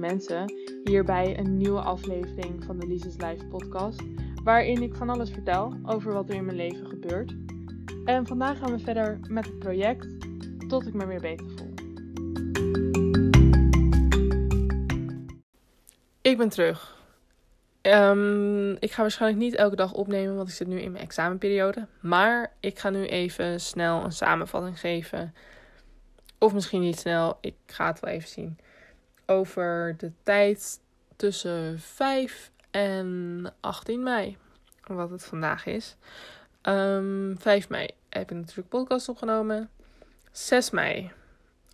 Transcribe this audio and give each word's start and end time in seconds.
mensen, 0.00 0.52
hierbij 0.84 1.38
een 1.38 1.56
nieuwe 1.56 1.80
aflevering 1.80 2.64
van 2.64 2.78
de 2.78 2.86
Lises 2.86 3.16
Life 3.16 3.46
podcast, 3.46 4.02
waarin 4.44 4.82
ik 4.82 4.94
van 4.94 5.08
alles 5.08 5.30
vertel 5.30 5.76
over 5.84 6.12
wat 6.12 6.28
er 6.28 6.34
in 6.34 6.44
mijn 6.44 6.56
leven 6.56 6.86
gebeurt. 6.86 7.34
En 8.04 8.26
vandaag 8.26 8.58
gaan 8.58 8.72
we 8.72 8.78
verder 8.78 9.20
met 9.28 9.46
het 9.46 9.58
project 9.58 10.06
tot 10.68 10.86
ik 10.86 10.94
me 10.94 11.06
weer 11.06 11.20
beter 11.20 11.46
voel. 11.50 11.74
Ik 16.20 16.36
ben 16.36 16.48
terug. 16.48 16.98
Ehm, 17.80 18.70
ik 18.70 18.92
ga 18.92 19.02
waarschijnlijk 19.02 19.42
niet 19.42 19.54
elke 19.54 19.76
dag 19.76 19.92
opnemen, 19.92 20.36
want 20.36 20.48
ik 20.48 20.54
zit 20.54 20.66
nu 20.66 20.80
in 20.80 20.92
mijn 20.92 21.04
examenperiode. 21.04 21.86
Maar 22.00 22.52
ik 22.60 22.78
ga 22.78 22.90
nu 22.90 23.06
even 23.06 23.60
snel 23.60 24.04
een 24.04 24.12
samenvatting 24.12 24.80
geven. 24.80 25.34
Of 26.38 26.52
misschien 26.52 26.80
niet 26.80 26.98
snel, 26.98 27.38
ik 27.40 27.54
ga 27.66 27.86
het 27.86 28.00
wel 28.00 28.12
even 28.12 28.28
zien. 28.28 28.58
Over 29.30 29.94
de 29.96 30.12
tijd 30.22 30.80
tussen 31.16 31.78
5 31.80 32.50
en 32.70 33.54
18 33.60 34.02
mei. 34.02 34.36
Wat 34.86 35.10
het 35.10 35.24
vandaag 35.24 35.66
is. 35.66 35.96
Um, 36.62 37.30
ehm, 37.30 37.36
5 37.36 37.68
mei 37.68 37.88
heb 38.08 38.30
ik 38.30 38.36
natuurlijk 38.36 38.68
podcast 38.68 39.08
opgenomen. 39.08 39.70
6 40.32 40.70
mei 40.70 41.12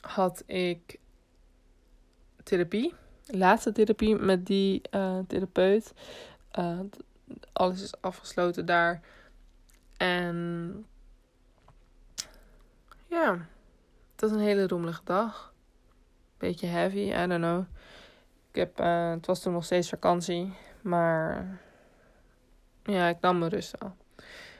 had 0.00 0.42
ik 0.46 0.98
therapie 2.42 2.94
laatste 3.26 3.72
therapie 3.72 4.16
met 4.16 4.46
die 4.46 4.82
uh, 4.90 5.18
therapeut. 5.26 5.92
Uh, 6.58 6.80
alles 7.52 7.82
is 7.82 8.00
afgesloten 8.00 8.66
daar. 8.66 9.00
En 9.96 10.86
ja, 13.06 13.46
het 14.12 14.20
was 14.20 14.30
een 14.30 14.38
hele 14.38 14.66
rommelige 14.66 15.04
dag. 15.04 15.54
Beetje 16.38 16.66
heavy, 16.66 16.98
I 16.98 17.26
don't 17.26 17.42
know. 17.42 17.64
Ik 18.50 18.56
heb, 18.56 18.80
uh, 18.80 19.10
het 19.10 19.26
was 19.26 19.42
toen 19.42 19.52
nog 19.52 19.64
steeds 19.64 19.88
vakantie, 19.88 20.52
maar 20.80 21.58
ja, 22.82 23.08
ik 23.08 23.20
nam 23.20 23.38
mijn 23.38 23.50
rust 23.50 23.80
al. 23.80 23.96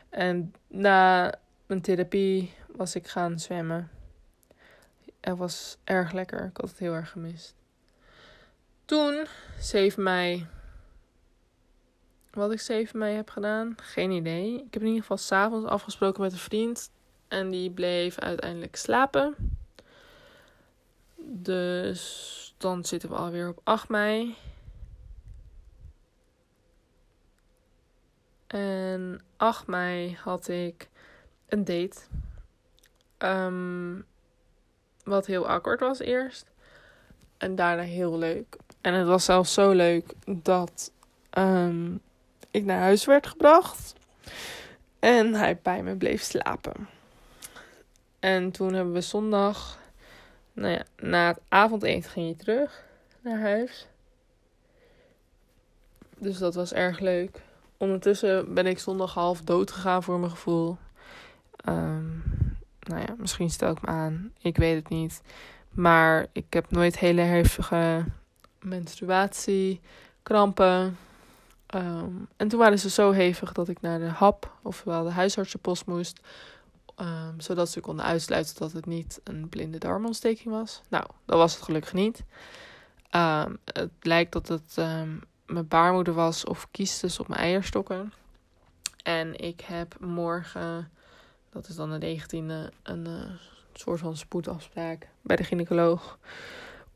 En 0.09 0.55
na 0.67 1.35
mijn 1.67 1.81
therapie 1.81 2.55
was 2.67 2.95
ik 2.95 3.07
gaan 3.07 3.39
zwemmen. 3.39 3.91
Het 5.21 5.39
was 5.39 5.79
erg 5.85 6.13
lekker. 6.13 6.45
Ik 6.45 6.57
had 6.57 6.71
het 6.71 6.79
heel 6.79 6.95
erg 6.95 7.11
gemist. 7.11 7.55
Toen, 8.85 9.27
7 9.59 10.03
mei. 10.03 10.47
Wat 12.31 12.53
ik 12.53 12.61
7 12.61 12.99
mei 12.99 13.15
heb 13.15 13.31
gedaan, 13.31 13.75
geen 13.77 14.11
idee. 14.11 14.55
Ik 14.55 14.73
heb 14.73 14.83
in 14.83 14.89
ieder 14.89 15.01
geval 15.01 15.17
s'avonds 15.17 15.67
afgesproken 15.67 16.23
met 16.23 16.33
een 16.33 16.39
vriend. 16.39 16.91
En 17.29 17.51
die 17.51 17.71
bleef 17.71 18.19
uiteindelijk 18.19 18.77
slapen. 18.77 19.56
Dus 21.29 22.55
dan 22.59 22.85
zitten 22.85 23.09
we 23.09 23.15
alweer 23.15 23.49
op 23.49 23.61
8 23.65 23.89
mei. 23.89 24.37
En 28.47 29.21
8 29.37 29.67
mei 29.67 30.17
had 30.23 30.49
ik 30.49 30.89
een 31.49 31.65
date. 31.65 31.97
Um, 33.19 34.07
wat 35.05 35.27
heel 35.27 35.49
awkward 35.49 35.81
was 35.81 35.99
eerst. 35.99 36.47
En 37.37 37.55
daarna 37.55 37.83
heel 37.83 38.19
leuk. 38.19 38.57
En 38.81 38.95
het 38.95 39.07
was 39.07 39.25
zelfs 39.25 39.53
zo 39.53 39.71
leuk 39.71 40.13
dat 40.43 40.93
um, 41.39 42.01
ik 42.51 42.65
naar 42.65 42.81
huis 42.81 43.05
werd 43.05 43.27
gebracht. 43.27 43.95
En 44.99 45.35
hij 45.35 45.59
bij 45.63 45.83
me 45.83 45.97
bleef 45.97 46.23
slapen. 46.23 46.89
En 48.19 48.51
toen 48.51 48.73
hebben 48.73 48.93
we 48.93 49.01
zondag, 49.01 49.79
nou 50.57 50.73
ja, 50.73 50.85
na 50.97 51.27
het 51.27 51.41
avondeten 51.49 52.11
ging 52.11 52.29
je 52.29 52.37
terug 52.37 52.85
naar 53.21 53.41
huis. 53.41 53.87
Dus 56.19 56.39
dat 56.39 56.55
was 56.55 56.73
erg 56.73 56.99
leuk. 56.99 57.43
Ondertussen 57.77 58.55
ben 58.55 58.67
ik 58.67 58.79
zondag 58.79 59.15
half 59.15 59.41
dood 59.41 59.71
gegaan 59.71 60.03
voor 60.03 60.19
mijn 60.19 60.31
gevoel. 60.31 60.77
Um, 61.69 62.23
nou 62.81 63.01
ja, 63.01 63.15
misschien 63.19 63.51
stel 63.51 63.71
ik 63.71 63.81
me 63.81 63.89
aan. 63.89 64.33
Ik 64.39 64.57
weet 64.57 64.75
het 64.75 64.89
niet. 64.89 65.23
Maar 65.71 66.27
ik 66.33 66.53
heb 66.53 66.71
nooit 66.71 66.99
hele 66.99 67.21
hevige 67.21 68.05
menstruatie, 68.61 69.81
krampen. 70.23 70.99
Ehm, 71.67 72.11
en 72.37 72.49
toen 72.49 72.59
waren 72.59 72.79
ze 72.79 72.91
zo 72.91 73.11
hevig 73.11 73.53
dat 73.53 73.69
ik 73.69 73.81
naar 73.81 73.99
de 73.99 74.09
hap, 74.09 74.53
ofwel 74.63 75.05
de 75.05 75.11
huisartsenpost 75.11 75.87
moest. 75.87 76.21
Um, 77.01 77.41
zodat 77.41 77.71
ze 77.71 77.81
konden 77.81 78.05
uitsluiten 78.05 78.55
dat 78.59 78.73
het 78.73 78.87
niet 78.87 79.21
een 79.25 79.49
blinde 79.49 79.79
darmontsteking 79.79 80.55
was. 80.55 80.81
Nou, 80.89 81.05
dat 81.25 81.39
was 81.39 81.55
het 81.55 81.63
gelukkig 81.63 81.93
niet. 81.93 82.25
Ehm, 83.11 83.55
het 83.65 83.91
lijkt 84.01 84.33
dat 84.33 84.49
het 84.49 84.77
mijn 85.47 85.69
baarmoeder 85.69 86.15
was 86.15 86.45
of 86.45 86.69
kiestes 86.71 87.19
op 87.21 87.29
mijn 87.29 87.41
eierstokken. 87.41 88.13
En 89.03 89.39
ik 89.39 89.61
heb 89.61 89.97
morgen, 90.01 90.91
dat 91.51 91.69
is 91.69 91.77
dan 91.77 92.01
de 92.01 92.19
19e, 92.19 92.75
een 92.83 93.07
uh, 93.07 93.31
soort 93.73 94.01
van 94.01 94.17
spoedafspraak 94.17 95.09
bij 95.23 95.37
de 95.37 95.45
gynaecoloog. 95.45 96.19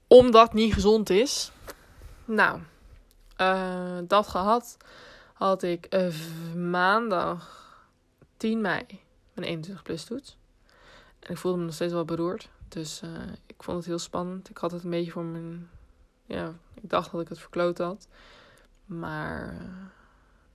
Omdat 0.06 0.52
niet 0.52 0.74
gezond 0.74 1.10
is. 1.10 1.52
Nou, 2.24 2.60
uh, 3.40 3.98
dat 4.04 4.28
gehad 4.28 4.76
had 5.32 5.62
ik 5.62 5.94
uh, 5.94 6.14
maandag 6.54 7.58
10 8.36 8.60
mei 8.60 8.84
mijn 9.40 9.52
21 9.52 9.82
plus 9.84 10.04
toets. 10.04 10.38
En 11.20 11.30
ik 11.30 11.36
voelde 11.36 11.58
me 11.58 11.64
nog 11.64 11.74
steeds 11.74 11.92
wel 11.92 12.04
beroerd. 12.04 12.48
Dus 12.68 13.02
uh, 13.04 13.10
ik 13.46 13.62
vond 13.62 13.76
het 13.76 13.86
heel 13.86 13.98
spannend. 13.98 14.50
Ik 14.50 14.58
had 14.58 14.70
het 14.70 14.84
een 14.84 14.90
beetje 14.90 15.10
voor 15.10 15.24
mijn... 15.24 15.70
Ja, 16.26 16.52
ik 16.74 16.90
dacht 16.90 17.12
dat 17.12 17.20
ik 17.20 17.28
het 17.28 17.38
verkloot 17.38 17.78
had. 17.78 18.08
Maar, 18.84 19.54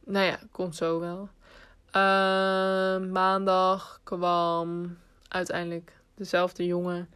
nou 0.04 0.26
ja, 0.26 0.40
komt 0.52 0.76
zo 0.76 1.00
wel. 1.00 1.30
maandag 3.12 4.00
kwam 4.04 4.98
uiteindelijk 5.28 5.94
dezelfde 6.16 6.66
jongen 6.66 7.10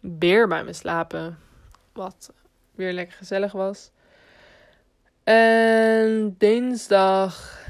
weer 0.00 0.48
bij 0.48 0.64
me 0.64 0.72
slapen. 0.72 1.38
Wat 1.92 2.32
weer 2.74 2.92
lekker 2.92 3.16
gezellig 3.16 3.52
was. 3.52 3.90
En 5.24 6.34
dinsdag. 6.38 7.66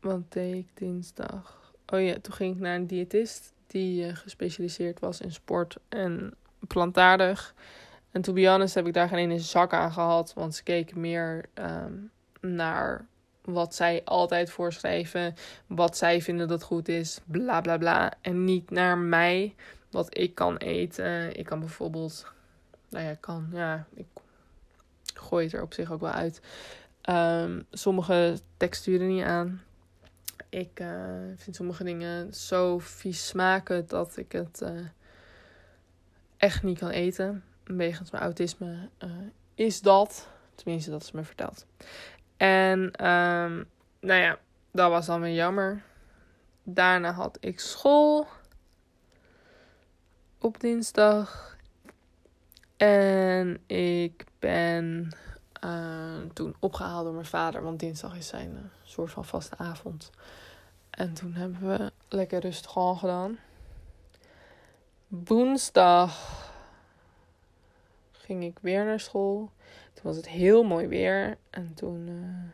Wat 0.00 0.32
deed 0.32 0.54
ik 0.54 0.68
dinsdag? 0.74 1.72
Oh 1.86 2.02
ja, 2.02 2.16
toen 2.22 2.34
ging 2.34 2.54
ik 2.54 2.60
naar 2.60 2.74
een 2.74 2.86
diëtist 2.86 3.52
die 3.66 4.06
uh, 4.06 4.16
gespecialiseerd 4.16 5.00
was 5.00 5.20
in 5.20 5.32
sport 5.32 5.76
en 5.88 6.34
plantaardig. 6.66 7.54
En 8.10 8.22
to 8.22 8.32
be 8.32 8.48
honest 8.48 8.74
heb 8.74 8.86
ik 8.86 8.94
daar 8.94 9.08
geen 9.08 9.18
ene 9.18 9.38
zak 9.38 9.72
aan 9.72 9.92
gehad, 9.92 10.32
want 10.34 10.54
ze 10.54 10.62
keken 10.62 11.00
meer 11.00 11.44
um, 11.54 12.10
naar 12.40 13.06
wat 13.44 13.74
zij 13.74 14.02
altijd 14.04 14.50
voorschrijven, 14.50 15.34
wat 15.66 15.96
zij 15.96 16.22
vinden 16.22 16.48
dat 16.48 16.62
goed 16.62 16.88
is, 16.88 17.20
bla 17.24 17.60
bla 17.60 17.78
bla. 17.78 18.12
En 18.20 18.44
niet 18.44 18.70
naar 18.70 18.98
mij, 18.98 19.54
wat 19.90 20.18
ik 20.18 20.34
kan 20.34 20.56
eten. 20.56 21.38
Ik 21.38 21.44
kan 21.44 21.60
bijvoorbeeld, 21.60 22.26
nou 22.88 23.04
ja, 23.04 23.14
kan, 23.20 23.48
ja, 23.52 23.86
ik 23.94 24.06
gooi 25.14 25.44
het 25.44 25.54
er 25.54 25.62
op 25.62 25.74
zich 25.74 25.92
ook 25.92 26.00
wel 26.00 26.10
uit. 26.10 26.40
Um, 27.10 27.66
sommige 27.70 28.38
texturen 28.56 29.08
niet 29.08 29.24
aan. 29.24 29.62
Ik 30.50 30.80
uh, 30.80 31.14
vind 31.36 31.56
sommige 31.56 31.84
dingen 31.84 32.34
zo 32.34 32.78
vies 32.78 33.28
smaken 33.28 33.88
dat 33.88 34.16
ik 34.16 34.32
het 34.32 34.60
uh, 34.62 34.86
echt 36.36 36.62
niet 36.62 36.78
kan 36.78 36.90
eten. 36.90 37.44
Wegens 37.64 38.10
mijn 38.10 38.22
autisme 38.22 38.88
uh, 39.04 39.10
is 39.54 39.80
dat. 39.80 40.28
Tenminste, 40.54 40.90
dat 40.90 41.02
is 41.02 41.12
me 41.12 41.22
verteld. 41.24 41.66
En 42.36 42.78
um, 42.80 43.68
nou 44.00 44.20
ja, 44.20 44.38
dat 44.70 44.90
was 44.90 45.06
dan 45.06 45.20
weer 45.20 45.34
jammer. 45.34 45.82
Daarna 46.62 47.12
had 47.12 47.36
ik 47.40 47.60
school 47.60 48.26
op 50.38 50.60
dinsdag. 50.60 51.56
En 52.76 53.62
ik 53.66 54.24
ben 54.38 55.08
toen 56.32 56.56
opgehaald 56.58 57.04
door 57.04 57.14
mijn 57.14 57.26
vader, 57.26 57.62
want 57.62 57.80
dinsdag 57.80 58.16
is 58.16 58.26
zijn 58.26 58.50
uh, 58.50 58.58
soort 58.82 59.10
van 59.10 59.24
vaste 59.24 59.56
avond. 59.56 60.10
En 61.00 61.14
toen 61.14 61.32
hebben 61.32 61.68
we 61.68 61.92
lekker 62.08 62.40
rustig 62.40 62.76
al 62.76 62.94
gedaan. 62.94 63.38
Woensdag 65.08 66.50
ging 68.12 68.44
ik 68.44 68.58
weer 68.60 68.84
naar 68.84 69.00
school. 69.00 69.50
Toen 69.92 70.02
was 70.02 70.16
het 70.16 70.28
heel 70.28 70.62
mooi 70.62 70.86
weer. 70.86 71.38
En 71.50 71.74
toen 71.74 72.06
uh, 72.08 72.50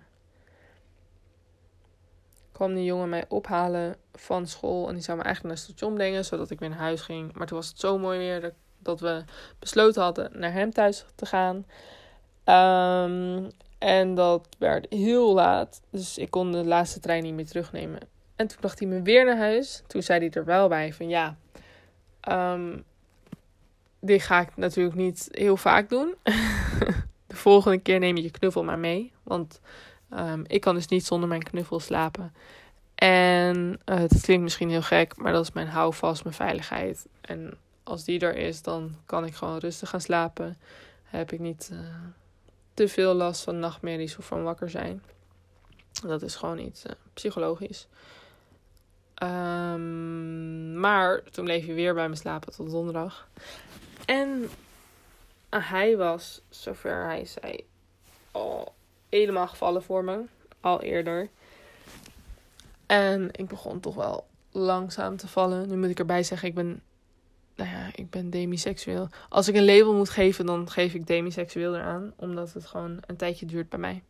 kwam 2.52 2.75
die 2.75 2.84
jongen 2.84 3.08
mij 3.08 3.25
ophalen 3.28 3.96
van 4.12 4.46
school. 4.46 4.88
En 4.88 4.94
die 4.94 5.02
zou 5.02 5.19
me 5.19 5.25
eigenlijk 5.25 5.54
naar 5.54 5.64
het 5.64 5.72
station 5.72 5.94
brengen, 5.94 6.25
zodat 6.25 6.50
ik 6.50 6.58
weer 6.58 6.69
naar 6.69 6.78
huis 6.78 7.00
ging. 7.00 7.32
Maar 7.32 7.46
toen 7.46 7.58
was 7.58 7.69
het 7.69 7.81
zo 7.81 7.98
mooi 7.98 8.19
weer 8.19 8.54
dat, 8.78 9.00
we 9.00 9.25
besloten 9.58 10.02
hadden 10.02 10.38
naar 10.38 10.52
hem 10.52 10.72
thuis 10.72 11.04
te 11.14 11.26
gaan. 11.26 11.56
Um, 13.04 13.50
en 13.78 14.14
dat 14.14 14.48
werd 14.58 14.87
heel 14.88 15.34
laat. 15.34 15.81
Dus 15.90 16.19
ik 16.19 16.31
kon 16.31 16.52
de 16.52 16.64
laatste 16.64 17.00
trein 17.00 17.22
niet 17.22 17.34
meer 17.34 17.46
terugnemen. 17.46 18.14
En 18.36 18.46
toen 18.46 18.58
bracht 18.60 18.78
hij 18.78 18.88
me 18.88 19.02
weer 19.02 19.24
naar 19.24 19.36
huis. 19.36 19.82
Toen 19.86 20.02
zei 20.02 20.18
hij 20.18 20.30
er 20.30 20.44
wel 20.44 20.68
bij 20.68 20.92
van 20.92 21.08
ja. 21.08 21.36
Um, 22.28 22.84
dit 24.00 24.22
ga 24.22 24.40
ik 24.40 24.56
natuurlijk 24.56 24.96
niet 24.96 25.28
heel 25.30 25.56
vaak 25.56 25.88
doen. 25.88 26.14
de 27.26 27.36
volgende 27.36 27.78
keer 27.78 27.98
neem 27.98 28.16
je 28.16 28.22
je 28.22 28.30
knuffel 28.30 28.64
maar 28.64 28.78
mee. 28.78 29.12
Want 29.22 29.60
um, 30.10 30.44
ik 30.46 30.60
kan 30.60 30.74
dus 30.74 30.86
niet 30.86 31.06
zonder 31.06 31.28
mijn 31.28 31.42
knuffel 31.42 31.80
slapen. 31.80 32.32
En 32.94 33.80
uh, 33.84 33.96
het 33.96 34.20
klinkt 34.20 34.42
misschien 34.42 34.70
heel 34.70 34.82
gek, 34.82 35.16
maar 35.16 35.32
dat 35.32 35.42
is 35.42 35.52
mijn 35.52 35.68
houvast, 35.68 36.22
mijn 36.22 36.34
veiligheid. 36.34 37.06
En 37.20 37.54
als 37.82 38.04
die 38.04 38.20
er 38.20 38.36
is, 38.36 38.62
dan 38.62 38.96
kan 39.06 39.24
ik 39.24 39.34
gewoon 39.34 39.58
rustig 39.58 39.88
gaan 39.88 40.00
slapen. 40.00 40.56
Heb 41.04 41.32
ik 41.32 41.40
niet 41.40 41.70
uh, 41.72 41.78
te 42.74 42.88
veel 42.88 43.14
last 43.14 43.42
van 43.42 43.58
nachtmerries 43.58 44.16
of 44.16 44.26
van 44.26 44.42
wakker 44.42 44.70
zijn. 44.70 45.02
Dat 46.06 46.22
is 46.22 46.34
gewoon 46.34 46.58
iets 46.58 46.84
uh, 46.84 46.92
psychologisch. 47.12 47.88
Um, 49.22 50.80
maar 50.80 51.22
toen 51.22 51.44
bleef 51.44 51.66
je 51.66 51.72
weer 51.72 51.94
bij 51.94 52.08
me 52.08 52.16
slapen 52.16 52.52
tot 52.52 52.70
donderdag. 52.70 53.28
En 54.06 54.50
hij 55.50 55.96
was, 55.96 56.40
zover 56.48 57.04
hij 57.04 57.24
zei, 57.24 57.66
al 58.30 58.74
helemaal 59.08 59.48
gevallen 59.48 59.82
voor 59.82 60.04
me. 60.04 60.24
Al 60.60 60.82
eerder. 60.82 61.28
En 62.86 63.28
ik 63.32 63.48
begon 63.48 63.80
toch 63.80 63.94
wel 63.94 64.26
langzaam 64.50 65.16
te 65.16 65.28
vallen. 65.28 65.69
Nu 65.69 65.76
moet 65.76 65.90
ik 65.90 65.98
erbij 65.98 66.22
zeggen, 66.22 66.48
ik 66.48 66.54
ben, 66.54 66.82
nou 67.54 67.70
ja, 67.70 67.88
ik 67.94 68.10
ben 68.10 68.30
demiseksueel. 68.30 69.08
Als 69.28 69.48
ik 69.48 69.54
een 69.54 69.64
label 69.64 69.94
moet 69.94 70.10
geven, 70.10 70.46
dan 70.46 70.70
geef 70.70 70.94
ik 70.94 71.06
demiseksueel 71.06 71.74
eraan. 71.74 72.12
Omdat 72.16 72.52
het 72.52 72.66
gewoon 72.66 72.98
een 73.06 73.16
tijdje 73.16 73.46
duurt 73.46 73.69
bij 73.69 73.78
mij. 73.78 74.02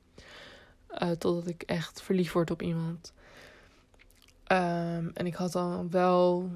Uh, 0.98 1.10
totdat 1.10 1.46
ik 1.46 1.62
echt 1.62 2.02
verliefd 2.02 2.32
word 2.32 2.50
op 2.50 2.62
iemand. 2.62 3.12
Um, 4.52 5.10
en 5.14 5.26
ik 5.26 5.34
had 5.34 5.52
dan 5.52 5.90
wel 5.90 6.50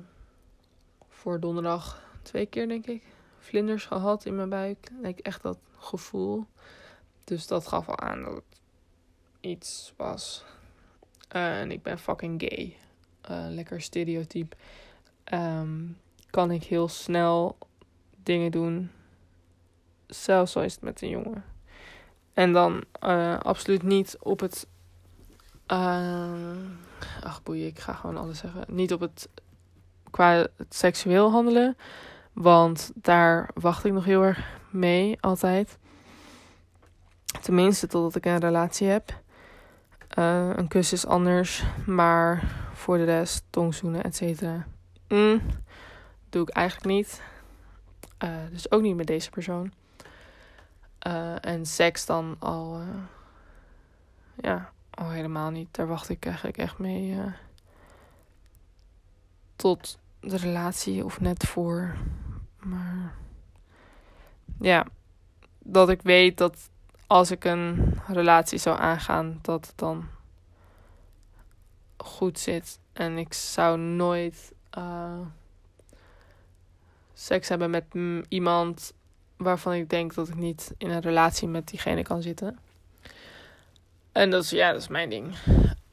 voor 1.08 1.40
donderdag 1.40 2.02
twee 2.22 2.46
keer, 2.46 2.68
denk 2.68 2.86
ik, 2.86 3.02
vlinders 3.38 3.84
gehad 3.84 4.24
in 4.24 4.36
mijn 4.36 4.48
buik. 4.48 4.90
Ik 5.02 5.18
echt 5.18 5.42
dat 5.42 5.58
gevoel. 5.78 6.46
Dus 7.24 7.46
dat 7.46 7.66
gaf 7.66 7.88
al 7.88 7.98
aan 7.98 8.22
dat 8.22 8.34
het 8.34 8.60
iets 9.40 9.92
was. 9.96 10.44
En 11.28 11.70
ik 11.70 11.82
ben 11.82 11.98
fucking 11.98 12.40
gay. 12.42 12.76
Uh, 13.30 13.46
lekker 13.48 13.80
stereotype. 13.80 14.56
Um, 15.32 15.98
kan 16.30 16.50
ik 16.50 16.62
heel 16.62 16.88
snel 16.88 17.56
dingen 18.22 18.50
doen. 18.50 18.90
Zelfs 20.06 20.56
al 20.56 20.62
het 20.62 20.80
met 20.80 21.02
een 21.02 21.08
jongen. 21.08 21.44
En 22.34 22.52
dan 22.52 22.84
uh, 23.04 23.38
absoluut 23.38 23.82
niet 23.82 24.16
op 24.20 24.40
het. 24.40 24.66
Ach 27.22 27.42
boeien, 27.42 27.66
ik 27.66 27.78
ga 27.78 27.92
gewoon 27.92 28.16
alles 28.16 28.38
zeggen. 28.38 28.64
Niet 28.66 28.92
op 28.92 29.00
het. 29.00 29.28
qua 30.10 30.32
het 30.32 30.74
seksueel 30.74 31.30
handelen. 31.30 31.76
Want 32.32 32.90
daar 32.94 33.50
wacht 33.54 33.84
ik 33.84 33.92
nog 33.92 34.04
heel 34.04 34.22
erg 34.22 34.58
mee, 34.70 35.16
altijd. 35.20 35.78
Tenminste, 37.40 37.86
totdat 37.86 38.14
ik 38.14 38.24
een 38.24 38.38
relatie 38.38 38.88
heb. 38.88 39.20
Uh, 40.18 40.50
een 40.56 40.68
kus 40.68 40.92
is 40.92 41.06
anders, 41.06 41.64
maar 41.86 42.44
voor 42.72 42.96
de 42.96 43.04
rest, 43.04 43.44
tongzoenen, 43.50 44.02
et 44.02 44.16
cetera. 44.16 44.66
Mm, 45.08 45.40
doe 46.28 46.42
ik 46.42 46.48
eigenlijk 46.48 46.86
niet. 46.86 47.22
Uh, 48.24 48.30
dus 48.50 48.70
ook 48.70 48.82
niet 48.82 48.96
met 48.96 49.06
deze 49.06 49.30
persoon. 49.30 49.72
Uh, 51.06 51.44
en 51.44 51.66
seks 51.66 52.06
dan 52.06 52.36
al, 52.38 52.80
ja, 54.34 54.72
al 55.00 55.10
helemaal 55.10 55.50
niet. 55.50 55.68
Daar 55.70 55.86
wacht 55.86 56.08
ik 56.08 56.26
eigenlijk 56.26 56.58
echt 56.58 56.78
mee 56.78 57.18
tot 59.56 59.98
de 60.20 60.36
relatie 60.36 61.04
of 61.04 61.20
net 61.20 61.46
voor. 61.46 61.96
Maar 62.58 63.14
ja, 64.60 64.86
dat 65.58 65.88
ik 65.88 66.02
weet 66.02 66.38
dat 66.38 66.70
als 67.06 67.30
ik 67.30 67.44
een 67.44 67.98
relatie 68.06 68.58
zou 68.58 68.78
aangaan, 68.78 69.38
dat 69.42 69.66
het 69.66 69.78
dan 69.78 70.08
goed 71.96 72.38
zit. 72.38 72.78
En 72.92 73.18
ik 73.18 73.32
zou 73.32 73.78
nooit 73.78 74.52
uh, 74.78 75.20
seks 77.14 77.48
hebben 77.48 77.70
met 77.70 77.84
iemand 78.28 78.92
waarvan 79.36 79.72
ik 79.72 79.90
denk 79.90 80.14
dat 80.14 80.28
ik 80.28 80.34
niet 80.34 80.74
in 80.78 80.90
een 80.90 81.00
relatie 81.00 81.48
met 81.48 81.68
diegene 81.68 82.02
kan 82.02 82.22
zitten. 82.22 82.58
En 84.12 84.30
dat 84.30 84.42
is, 84.42 84.50
ja, 84.50 84.72
dat 84.72 84.80
is 84.80 84.88
mijn 84.88 85.10
ding. 85.10 85.34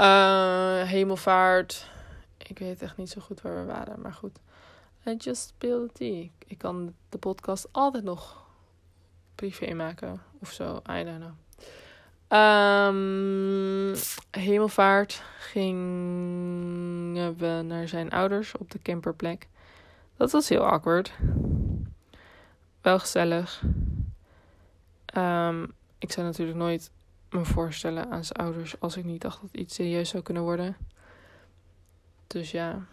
Uh, 0.01 0.81
hemelvaart. 0.81 1.89
Ik 2.37 2.59
weet 2.59 2.81
echt 2.81 2.97
niet 2.97 3.09
zo 3.09 3.21
goed 3.21 3.41
waar 3.41 3.55
we 3.55 3.65
waren, 3.65 4.01
maar 4.01 4.13
goed. 4.13 4.39
I 5.07 5.15
just 5.17 5.47
spilled 5.47 5.93
tea. 5.93 6.27
Ik 6.47 6.57
kan 6.57 6.93
de 7.09 7.17
podcast 7.17 7.67
altijd 7.71 8.03
nog 8.03 8.45
privé 9.35 9.73
maken 9.73 10.21
of 10.39 10.51
zo. 10.51 10.81
I 10.89 11.03
don't 11.03 11.19
know. 11.19 11.33
Um, 12.29 13.95
hemelvaart 14.31 15.23
gingen 15.39 17.37
we 17.37 17.61
naar 17.65 17.87
zijn 17.87 18.09
ouders 18.09 18.57
op 18.57 18.71
de 18.71 18.81
camperplek. 18.81 19.47
Dat 20.17 20.31
was 20.31 20.49
heel 20.49 20.65
awkward. 20.65 21.11
Wel 22.81 22.99
gezellig. 22.99 23.63
Um, 25.17 25.73
ik 25.97 26.11
zou 26.11 26.25
natuurlijk 26.25 26.57
nooit 26.57 26.91
me 27.29 27.45
voorstellen 27.45 28.11
aan 28.11 28.25
zijn 28.25 28.39
ouders 28.39 28.79
als 28.79 28.97
ik 28.97 29.03
niet 29.03 29.21
dacht 29.21 29.41
dat 29.41 29.49
iets 29.53 29.75
serieus 29.75 30.09
zou 30.09 30.23
kunnen 30.23 30.43
worden. 30.43 30.77
Dus 32.27 32.51
ja. 32.51 32.85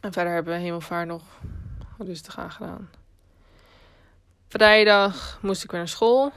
En 0.00 0.12
verder 0.12 0.32
hebben 0.32 0.54
we 0.54 0.60
hemelvaart 0.60 1.08
nog 1.08 1.22
rustig 1.98 2.38
aangedaan. 2.38 2.90
Vrijdag 4.48 5.38
moest 5.42 5.64
ik 5.64 5.70
weer 5.70 5.80
naar 5.80 5.88
school. 5.88 6.32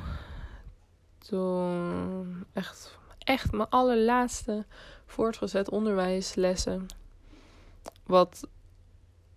Toen 1.17 2.45
echt, 2.53 2.97
echt 3.19 3.51
mijn 3.51 3.69
allerlaatste 3.69 4.65
voortgezet 5.05 5.69
onderwijslessen. 5.69 6.85
Wat 8.03 8.47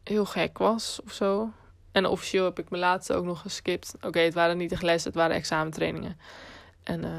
heel 0.02 0.24
gek 0.24 0.58
was 0.58 1.00
of 1.04 1.12
zo. 1.12 1.50
En 1.92 2.06
officieel 2.06 2.44
heb 2.44 2.58
ik 2.58 2.70
mijn 2.70 2.82
laatste 2.82 3.14
ook 3.14 3.24
nog 3.24 3.40
geskipt. 3.40 3.94
Oké, 4.00 4.18
het 4.18 4.34
waren 4.34 4.56
niet 4.56 4.72
echt 4.72 4.82
lessen, 4.82 5.10
het 5.10 5.20
waren 5.20 5.36
examentrainingen. 5.36 6.18
En 6.82 7.04
uh, 7.04 7.10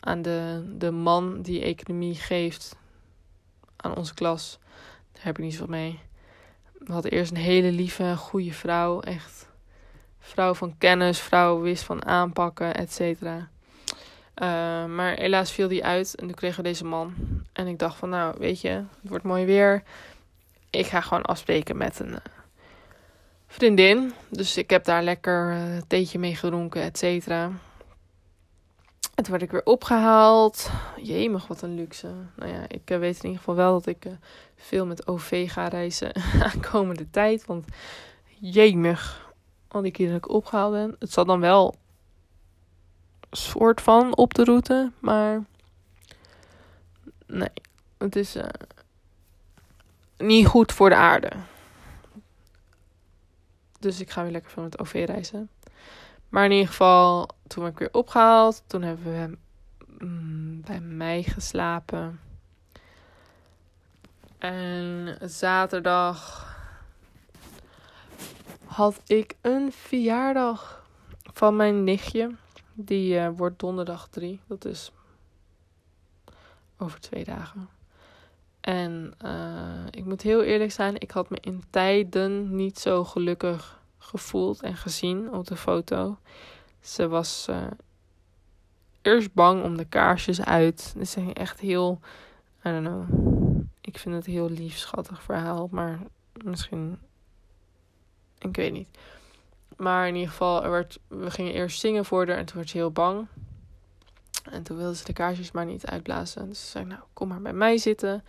aan 0.00 0.22
de, 0.22 0.64
de 0.78 0.90
man 0.90 1.42
die 1.42 1.62
economie 1.62 2.14
geeft 2.14 2.76
aan 3.76 3.96
onze 3.96 4.14
klas, 4.14 4.58
daar 5.12 5.24
heb 5.24 5.38
ik 5.38 5.44
niet 5.44 5.52
zoveel 5.52 5.66
mee. 5.66 6.00
We 6.78 6.92
hadden 6.92 7.10
eerst 7.10 7.30
een 7.30 7.36
hele 7.36 7.72
lieve, 7.72 8.16
goede 8.16 8.52
vrouw. 8.52 9.00
Echt 9.00 9.48
vrouw 10.18 10.54
van 10.54 10.78
kennis, 10.78 11.18
vrouw 11.18 11.60
wist 11.60 11.82
van 11.82 12.06
aanpakken, 12.06 12.74
et 12.74 12.92
cetera. 12.92 13.36
Uh, 13.38 14.84
maar 14.84 15.14
helaas 15.14 15.52
viel 15.52 15.68
die 15.68 15.84
uit 15.84 16.14
en 16.14 16.26
toen 16.26 16.36
kregen 16.36 16.62
we 16.62 16.68
deze 16.68 16.84
man. 16.84 17.14
En 17.52 17.66
ik 17.66 17.78
dacht 17.78 17.96
van, 17.96 18.08
nou, 18.08 18.34
weet 18.38 18.60
je, 18.60 18.68
het 18.68 18.86
wordt 19.02 19.24
mooi 19.24 19.44
weer. 19.44 19.82
Ik 20.70 20.86
ga 20.86 21.00
gewoon 21.00 21.22
afspreken 21.22 21.76
met 21.76 22.00
een 22.00 22.10
uh, 22.10 22.16
vriendin. 23.46 24.12
Dus 24.28 24.56
ik 24.56 24.70
heb 24.70 24.84
daar 24.84 25.02
lekker 25.02 25.52
uh, 25.52 25.80
theetje 25.86 26.18
mee 26.18 26.36
gedronken, 26.36 26.82
et 26.82 26.98
cetera. 26.98 27.50
En 29.20 29.26
toen 29.26 29.34
werd 29.38 29.44
ik 29.44 29.50
weer 29.50 29.74
opgehaald. 29.74 30.70
Jemig, 31.02 31.46
wat 31.46 31.62
een 31.62 31.74
luxe. 31.74 32.12
Nou 32.36 32.52
ja, 32.52 32.64
ik 32.68 32.82
weet 32.86 33.16
in 33.16 33.24
ieder 33.24 33.38
geval 33.38 33.54
wel 33.54 33.72
dat 33.72 33.86
ik 33.86 34.06
veel 34.56 34.86
met 34.86 35.06
OV 35.06 35.52
ga 35.52 35.68
reizen 35.68 36.12
aankomende 36.52 37.10
tijd. 37.10 37.46
Want 37.46 37.66
jemig, 38.38 39.32
al 39.68 39.82
die 39.82 39.92
keer 39.92 40.06
dat 40.06 40.16
ik 40.16 40.28
opgehaald 40.28 40.72
ben. 40.72 40.96
Het 40.98 41.12
zat 41.12 41.26
dan 41.26 41.40
wel 41.40 41.74
soort 43.30 43.80
van 43.80 44.16
op 44.16 44.34
de 44.34 44.44
route, 44.44 44.92
maar 44.98 45.44
nee, 47.26 47.52
het 47.98 48.16
is 48.16 48.36
uh, 48.36 48.44
niet 50.18 50.46
goed 50.46 50.72
voor 50.72 50.88
de 50.88 50.96
aarde. 50.96 51.32
Dus 53.78 54.00
ik 54.00 54.10
ga 54.10 54.22
weer 54.22 54.32
lekker 54.32 54.50
van 54.50 54.64
het 54.64 54.78
OV 54.78 55.04
reizen. 55.06 55.48
Maar 56.30 56.44
in 56.44 56.50
ieder 56.50 56.68
geval, 56.68 57.28
toen 57.46 57.62
ben 57.62 57.72
ik 57.72 57.78
weer 57.78 57.92
opgehaald. 57.92 58.62
Toen 58.66 58.82
hebben 58.82 59.12
we 59.12 59.38
mm, 60.04 60.60
bij 60.60 60.80
mij 60.80 61.22
geslapen. 61.22 62.20
En 64.38 65.16
zaterdag 65.20 66.48
had 68.64 69.00
ik 69.06 69.36
een 69.40 69.72
verjaardag 69.72 70.84
van 71.22 71.56
mijn 71.56 71.84
nichtje. 71.84 72.30
Die 72.74 73.14
uh, 73.14 73.28
wordt 73.36 73.58
donderdag 73.58 74.08
3. 74.08 74.40
Dat 74.46 74.64
is 74.64 74.92
over 76.78 77.00
twee 77.00 77.24
dagen. 77.24 77.68
En 78.60 79.14
uh, 79.24 79.86
ik 79.90 80.04
moet 80.04 80.22
heel 80.22 80.42
eerlijk 80.42 80.72
zijn, 80.72 81.00
ik 81.00 81.10
had 81.10 81.30
me 81.30 81.38
in 81.40 81.62
tijden 81.70 82.54
niet 82.56 82.78
zo 82.78 83.04
gelukkig 83.04 83.79
gevoeld 84.10 84.62
en 84.62 84.76
gezien 84.76 85.32
op 85.32 85.46
de 85.46 85.56
foto. 85.56 86.18
Ze 86.80 87.08
was 87.08 87.46
uh, 87.50 87.66
eerst 89.02 89.32
bang 89.34 89.62
om 89.62 89.76
de 89.76 89.84
kaarsjes 89.84 90.44
uit. 90.44 90.94
Ze 91.04 91.20
ging 91.20 91.34
echt 91.34 91.60
heel, 91.60 92.00
I 92.64 92.70
don't 92.70 92.86
know. 92.86 93.04
Ik 93.80 93.98
vind 93.98 94.14
het 94.14 94.26
een 94.26 94.32
heel 94.32 94.50
lief, 94.50 94.76
schattig 94.76 95.22
verhaal. 95.22 95.68
Maar 95.70 95.98
misschien 96.44 96.98
ik 98.40 98.56
weet 98.56 98.72
niet. 98.72 98.88
Maar 99.76 100.08
in 100.08 100.14
ieder 100.14 100.30
geval, 100.30 100.64
er 100.64 100.70
werd, 100.70 100.98
we 101.08 101.30
gingen 101.30 101.52
eerst 101.52 101.80
zingen 101.80 102.04
voor 102.04 102.26
haar 102.26 102.36
en 102.36 102.44
toen 102.44 102.56
werd 102.56 102.70
ze 102.70 102.76
heel 102.76 102.90
bang. 102.90 103.26
En 104.50 104.62
toen 104.62 104.76
wilde 104.76 104.96
ze 104.96 105.04
de 105.04 105.12
kaarsjes 105.12 105.50
maar 105.50 105.66
niet 105.66 105.86
uitblazen. 105.86 106.48
Dus 106.48 106.60
ze 106.60 106.66
zei, 106.66 106.84
nou, 106.84 107.00
kom 107.12 107.28
maar 107.28 107.40
bij 107.40 107.52
mij 107.52 107.78
zitten. 107.78 108.24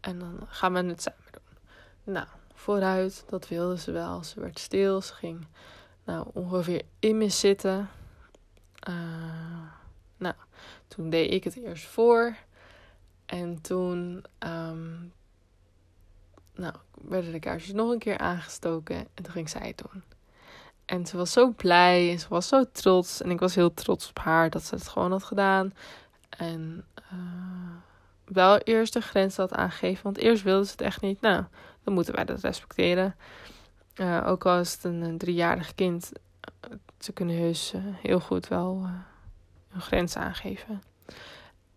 En 0.00 0.18
dan 0.18 0.40
gaan 0.46 0.72
we 0.72 0.82
het 0.84 1.02
samen 1.02 1.18
doen. 1.30 2.14
Nou, 2.14 2.26
vooruit, 2.62 3.24
dat 3.28 3.48
wilde 3.48 3.78
ze 3.78 3.92
wel. 3.92 4.24
Ze 4.24 4.40
werd 4.40 4.58
stil, 4.58 5.00
ze 5.00 5.14
ging 5.14 5.46
nou, 6.04 6.26
ongeveer 6.32 6.82
in 6.98 7.18
me 7.18 7.28
zitten. 7.28 7.88
Uh, 8.88 8.94
nou, 10.16 10.34
toen 10.88 11.10
deed 11.10 11.32
ik 11.32 11.44
het 11.44 11.56
eerst 11.56 11.84
voor. 11.84 12.36
En 13.26 13.60
toen 13.60 14.24
um, 14.38 15.12
nou, 16.54 16.74
werden 17.02 17.32
de 17.32 17.38
kaarsjes 17.38 17.72
nog 17.72 17.90
een 17.90 17.98
keer 17.98 18.18
aangestoken. 18.18 18.96
En 18.96 19.22
toen 19.22 19.32
ging 19.32 19.48
zij 19.48 19.66
het 19.66 19.82
doen. 19.90 20.02
En 20.84 21.06
ze 21.06 21.16
was 21.16 21.32
zo 21.32 21.50
blij 21.50 22.10
en 22.10 22.18
ze 22.18 22.26
was 22.28 22.48
zo 22.48 22.64
trots. 22.72 23.22
En 23.22 23.30
ik 23.30 23.40
was 23.40 23.54
heel 23.54 23.74
trots 23.74 24.08
op 24.08 24.18
haar 24.18 24.50
dat 24.50 24.62
ze 24.62 24.74
het 24.74 24.88
gewoon 24.88 25.10
had 25.10 25.24
gedaan. 25.24 25.74
En 26.28 26.84
uh, 27.12 27.76
wel 28.24 28.58
eerst 28.58 28.92
de 28.92 29.00
grens 29.00 29.36
had 29.36 29.52
aangegeven. 29.52 30.02
Want 30.02 30.18
eerst 30.18 30.42
wilde 30.42 30.64
ze 30.64 30.70
het 30.70 30.80
echt 30.80 31.00
niet. 31.00 31.20
Nou, 31.20 31.44
dan 31.84 31.94
moeten 31.94 32.14
wij 32.14 32.24
dat 32.24 32.40
respecteren. 32.40 33.16
Uh, 33.94 34.24
ook 34.26 34.46
al 34.46 34.58
is 34.58 34.72
het 34.72 34.84
een, 34.84 35.18
driejarig 35.18 35.74
kind. 35.74 36.12
Ze 36.98 37.12
kunnen 37.12 37.36
heus 37.36 37.74
uh, 37.74 37.82
heel 37.84 38.20
goed 38.20 38.48
wel 38.48 38.86
hun 39.68 39.80
grens 39.80 40.16
aangeven. 40.16 40.82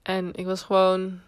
En 0.02 0.34
ik 0.34 0.46
was 0.46 0.64
gewoon 0.64 1.20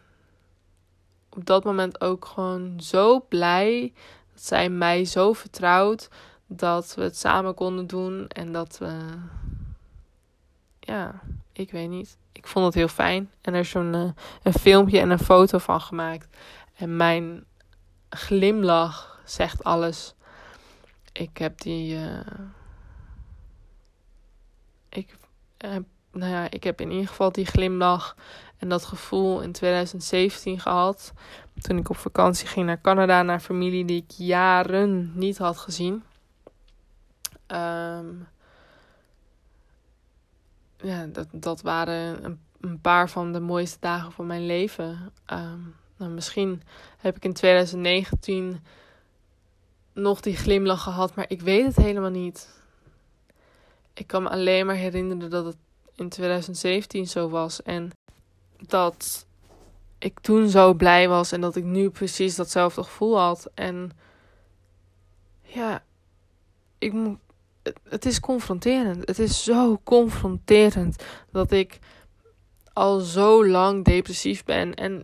op 1.29 1.45
dat 1.45 1.63
moment 1.63 2.01
ook 2.01 2.25
gewoon 2.25 2.81
zo 2.81 3.25
blij 3.29 3.93
dat 4.33 4.43
zij 4.43 4.69
mij 4.69 5.05
zo 5.05 5.33
vertrouwt 5.33 6.09
dat 6.47 6.93
we 6.95 7.01
het 7.01 7.17
samen 7.17 7.53
konden 7.53 7.87
doen 7.87 8.27
en 8.27 8.51
dat 8.51 8.77
we 8.77 8.99
ja, 10.79 11.21
ik 11.53 11.71
weet 11.71 11.89
niet. 11.89 12.17
Ik 12.31 12.47
vond 12.47 12.65
het 12.65 12.73
heel 12.73 12.87
fijn 12.87 13.31
en 13.41 13.53
er 13.53 13.59
is 13.59 13.69
zo'n 13.69 13.93
uh, 13.93 14.09
een 14.43 14.53
filmpje 14.53 14.99
en 14.99 15.09
een 15.09 15.19
foto 15.19 15.57
van 15.57 15.81
gemaakt. 15.81 16.37
En 16.75 16.95
mijn 16.95 17.45
glimlach 18.09 19.21
zegt 19.25 19.63
alles. 19.63 20.15
Ik 21.11 21.37
heb 21.37 21.61
die 21.61 21.95
uh, 21.95 22.19
ik 24.89 25.17
heb 25.57 25.83
nou 26.11 26.31
ja, 26.31 26.51
ik 26.51 26.63
heb 26.63 26.81
in 26.81 26.91
ieder 26.91 27.07
geval 27.07 27.31
die 27.31 27.45
glimlach 27.45 28.15
en 28.57 28.69
dat 28.69 28.85
gevoel 28.85 29.41
in 29.41 29.51
2017 29.51 30.59
gehad. 30.59 31.13
Toen 31.59 31.77
ik 31.77 31.89
op 31.89 31.97
vakantie 31.97 32.47
ging 32.47 32.65
naar 32.65 32.81
Canada, 32.81 33.21
naar 33.23 33.39
familie 33.39 33.85
die 33.85 34.03
ik 34.03 34.11
jaren 34.11 35.11
niet 35.15 35.37
had 35.37 35.57
gezien. 35.57 36.03
Um, 37.47 38.27
ja, 40.77 41.05
dat, 41.05 41.27
dat 41.31 41.61
waren 41.61 42.25
een, 42.25 42.39
een, 42.61 42.81
paar 42.81 43.09
van 43.09 43.33
de 43.33 43.39
mooiste 43.39 43.77
dagen 43.79 44.11
van 44.11 44.27
mijn 44.27 44.45
leven. 44.45 45.13
Um, 45.33 45.75
nou, 45.97 46.11
misschien 46.11 46.61
heb 46.97 47.15
ik 47.15 47.23
in 47.23 47.33
2019 47.33 48.59
nog 49.93 50.21
die 50.21 50.35
glimlach 50.35 50.83
gehad, 50.83 51.15
maar 51.15 51.25
ik 51.27 51.41
weet 51.41 51.65
het 51.65 51.75
helemaal 51.75 52.09
niet. 52.09 52.49
Ik 53.93 54.07
kan 54.07 54.23
me 54.23 54.29
alleen 54.29 54.65
maar 54.65 54.75
herinneren 54.75 55.29
dat 55.29 55.45
het 55.45 55.57
in 55.95 56.09
2017 56.09 57.07
zo 57.07 57.29
was. 57.29 57.63
En 57.63 57.91
dat 58.59 59.25
ik 59.97 60.19
toen 60.19 60.49
zo 60.49 60.73
blij 60.73 61.07
was 61.07 61.31
en 61.31 61.41
dat 61.41 61.55
ik 61.55 61.63
nu 61.63 61.89
precies 61.89 62.35
datzelfde 62.35 62.83
gevoel 62.83 63.19
had. 63.19 63.49
En 63.53 63.91
ja, 65.41 65.83
ik. 66.77 66.93
Het 67.83 68.05
is 68.05 68.19
confronterend. 68.19 69.07
Het 69.07 69.19
is 69.19 69.43
zo 69.43 69.79
confronterend 69.83 71.03
dat 71.31 71.51
ik 71.51 71.79
al 72.73 72.99
zo 72.99 73.47
lang 73.47 73.85
depressief 73.85 74.43
ben. 74.43 74.73
En 74.75 75.03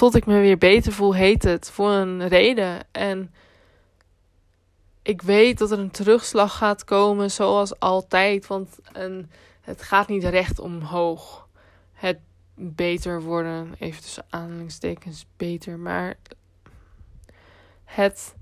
tot 0.00 0.14
ik 0.14 0.26
me 0.26 0.40
weer 0.40 0.58
beter 0.58 0.92
voel, 0.92 1.14
heet 1.14 1.42
het 1.42 1.70
voor 1.70 1.90
een 1.90 2.28
reden. 2.28 2.86
En 2.90 3.34
ik 5.02 5.22
weet 5.22 5.58
dat 5.58 5.70
er 5.70 5.78
een 5.78 5.90
terugslag 5.90 6.56
gaat 6.56 6.84
komen, 6.84 7.30
zoals 7.30 7.78
altijd. 7.78 8.46
Want 8.46 8.78
een 8.92 9.30
het 9.60 9.82
gaat 9.82 10.08
niet 10.08 10.24
recht 10.24 10.58
omhoog. 10.58 11.48
Het 11.92 12.18
beter 12.54 13.22
worden, 13.22 13.74
even 13.78 14.02
tussen 14.02 14.24
aanhalingstekens 14.30 15.26
beter, 15.36 15.78
maar 15.78 16.16
het 17.84 18.34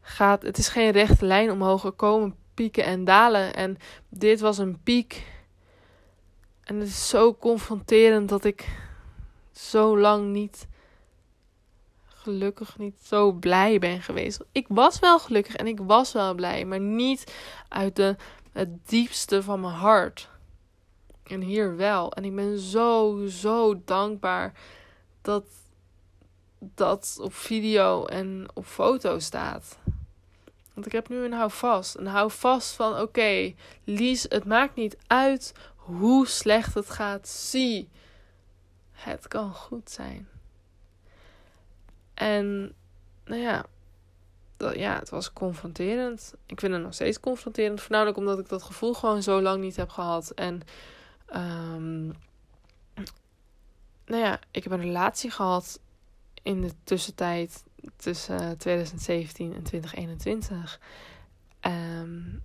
gaat, 0.00 0.42
het 0.42 0.58
is 0.58 0.68
geen 0.68 0.90
rechte 0.90 1.24
lijn 1.24 1.50
omhoog. 1.50 1.84
Er 1.84 1.92
komen 1.92 2.36
pieken 2.54 2.84
en 2.84 3.04
dalen 3.04 3.54
en 3.54 3.76
dit 4.08 4.40
was 4.40 4.58
een 4.58 4.82
piek. 4.82 5.26
En 6.64 6.78
het 6.78 6.88
is 6.88 7.08
zo 7.08 7.34
confronterend 7.34 8.28
dat 8.28 8.44
ik 8.44 8.68
zo 9.52 9.98
lang 9.98 10.32
niet 10.32 10.66
gelukkig 12.26 12.78
niet 12.78 12.96
zo 13.02 13.32
blij 13.32 13.78
ben 13.78 14.02
geweest. 14.02 14.40
Ik 14.52 14.66
was 14.68 14.98
wel 14.98 15.18
gelukkig 15.18 15.56
en 15.56 15.66
ik 15.66 15.78
was 15.80 16.12
wel 16.12 16.34
blij, 16.34 16.64
maar 16.64 16.80
niet 16.80 17.32
uit 17.68 17.96
de, 17.96 18.16
het 18.52 18.88
diepste 18.88 19.42
van 19.42 19.60
mijn 19.60 19.74
hart. 19.74 20.28
En 21.22 21.40
hier 21.40 21.76
wel. 21.76 22.12
En 22.12 22.24
ik 22.24 22.34
ben 22.34 22.58
zo, 22.58 23.26
zo 23.26 23.82
dankbaar 23.84 24.52
dat 25.22 25.44
dat 26.58 27.18
op 27.20 27.34
video 27.34 28.04
en 28.04 28.48
op 28.54 28.66
foto 28.66 29.18
staat. 29.18 29.78
Want 30.74 30.86
ik 30.86 30.92
heb 30.92 31.08
nu 31.08 31.24
een 31.24 31.32
houvast. 31.32 31.96
Een 31.96 32.06
houvast 32.06 32.74
van: 32.74 33.00
oké, 33.00 33.54
Lies, 33.84 34.26
het 34.28 34.44
maakt 34.44 34.74
niet 34.74 34.96
uit 35.06 35.54
hoe 35.76 36.26
slecht 36.26 36.74
het 36.74 36.90
gaat. 36.90 37.28
Zie, 37.28 37.88
het 38.92 39.28
kan 39.28 39.54
goed 39.54 39.90
zijn. 39.90 40.28
En 42.16 42.74
nou 43.24 43.40
ja, 43.40 43.64
dat, 44.56 44.74
ja, 44.74 44.98
het 44.98 45.10
was 45.10 45.32
confronterend. 45.32 46.34
Ik 46.46 46.60
vind 46.60 46.72
het 46.72 46.82
nog 46.82 46.94
steeds 46.94 47.20
confronterend. 47.20 47.80
Voornamelijk 47.80 48.16
omdat 48.16 48.38
ik 48.38 48.48
dat 48.48 48.62
gevoel 48.62 48.94
gewoon 48.94 49.22
zo 49.22 49.42
lang 49.42 49.62
niet 49.62 49.76
heb 49.76 49.88
gehad. 49.88 50.30
En 50.30 50.62
Um, 51.34 52.14
nou 54.06 54.22
ja, 54.22 54.40
ik 54.50 54.62
heb 54.62 54.72
een 54.72 54.80
relatie 54.80 55.30
gehad 55.30 55.80
in 56.42 56.60
de 56.60 56.72
tussentijd 56.84 57.64
tussen 57.96 58.58
2017 58.58 59.54
en 59.54 59.62
2021. 59.62 60.80
Um, 61.60 61.72
ehm, 61.72 62.38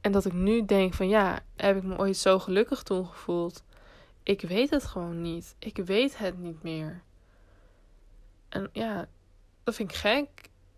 en 0.00 0.12
dat 0.12 0.24
ik 0.24 0.32
nu 0.32 0.64
denk 0.64 0.94
van 0.94 1.08
ja, 1.08 1.40
heb 1.56 1.76
ik 1.76 1.82
me 1.82 1.98
ooit 1.98 2.16
zo 2.16 2.38
gelukkig 2.38 2.82
toen 2.82 3.06
gevoeld? 3.06 3.62
Ik 4.22 4.40
weet 4.40 4.70
het 4.70 4.84
gewoon 4.84 5.20
niet. 5.20 5.54
Ik 5.58 5.76
weet 5.76 6.18
het 6.18 6.38
niet 6.38 6.62
meer. 6.62 7.02
En 8.48 8.68
ja, 8.72 9.08
dat 9.64 9.74
vind 9.74 9.90
ik 9.90 9.96
gek. 9.96 10.28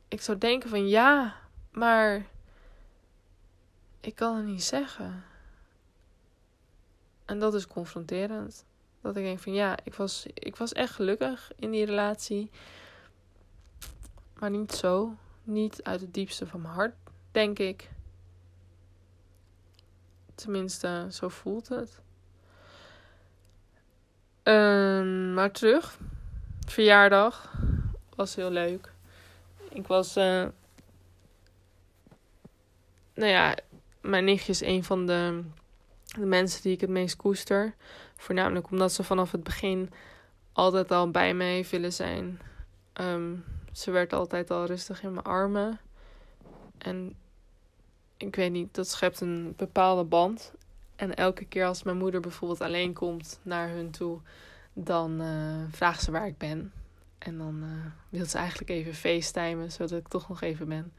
Ik 0.09 0.21
zou 0.21 0.39
denken 0.39 0.69
van 0.69 0.89
ja, 0.89 1.37
maar 1.71 2.27
ik 4.01 4.15
kan 4.15 4.37
het 4.37 4.47
niet 4.47 4.63
zeggen. 4.65 5.25
En 7.25 7.39
dat 7.39 7.55
is 7.55 7.67
confronterend. 7.67 8.65
Dat 9.01 9.17
ik 9.17 9.25
denk 9.25 9.39
van 9.39 9.53
ja, 9.53 9.79
ik 9.85 9.95
was, 9.95 10.27
ik 10.35 10.57
was 10.57 10.73
echt 10.73 10.95
gelukkig 10.95 11.53
in 11.57 11.71
die 11.71 11.85
relatie. 11.85 12.51
Maar 14.39 14.51
niet 14.51 14.73
zo. 14.73 15.17
Niet 15.43 15.83
uit 15.83 16.01
het 16.01 16.15
diepste 16.15 16.47
van 16.47 16.61
mijn 16.61 16.75
hart, 16.75 16.95
denk 17.31 17.59
ik. 17.59 17.91
Tenminste, 20.35 21.07
zo 21.11 21.29
voelt 21.29 21.69
het. 21.69 22.01
Um, 24.43 25.35
maar 25.35 25.51
terug. 25.51 25.99
Verjaardag. 26.71 27.53
Was 28.15 28.35
heel 28.35 28.51
leuk. 28.51 28.93
Ik 29.69 29.87
was. 29.87 30.17
Uh, 30.17 30.47
nou 33.15 33.31
ja, 33.31 33.57
mijn 34.01 34.25
nichtje 34.25 34.53
is 34.53 34.61
een 34.61 34.85
van 34.85 35.07
de 35.07 35.43
de 36.19 36.27
mensen 36.27 36.63
die 36.63 36.73
ik 36.73 36.81
het 36.81 36.91
meest 36.91 37.17
koester. 37.17 37.75
Voornamelijk 38.17 38.71
omdat 38.71 38.93
ze 38.93 39.03
vanaf 39.03 39.33
het 39.33 39.43
begin 39.43 39.91
altijd 40.53 40.91
al 40.91 41.11
bij 41.11 41.35
mij 41.35 41.67
willen 41.71 41.93
zijn. 41.93 42.41
Ehm, 42.93 43.35
ze 43.73 43.91
werd 43.91 44.13
altijd 44.13 44.51
al 44.51 44.65
rustig 44.65 45.03
in 45.03 45.13
mijn 45.13 45.25
armen. 45.25 45.81
En 46.79 47.17
ik 48.17 48.37
weet 48.37 48.53
niet, 48.53 48.75
dat 48.75 48.89
schept 48.89 49.21
een 49.21 49.55
bepaalde 49.57 50.05
band. 50.05 50.53
En 50.97 51.15
elke 51.15 51.45
keer 51.45 51.67
als 51.67 51.83
mijn 51.83 51.97
moeder 51.97 52.21
bijvoorbeeld 52.21 52.61
alleen 52.61 52.93
komt 52.93 53.39
naar 53.43 53.69
hun 53.69 53.91
toe, 53.91 54.21
dan 54.73 55.21
uh, 55.23 55.65
vraagt 55.71 56.03
ze 56.03 56.11
waar 56.11 56.27
ik 56.27 56.39
ben. 56.39 56.73
En 57.19 57.39
dan 57.39 57.63
uh, 57.63 57.87
wil 58.09 58.25
ze 58.25 58.39
eigenlijk 58.39 58.71
even 58.71 58.95
facetimen, 58.95 59.73
zodat 59.73 59.99
ik 59.99 60.09
toch 60.09 60.29
nog 60.29 60.41
even 60.41 60.69
ben. 60.69 60.93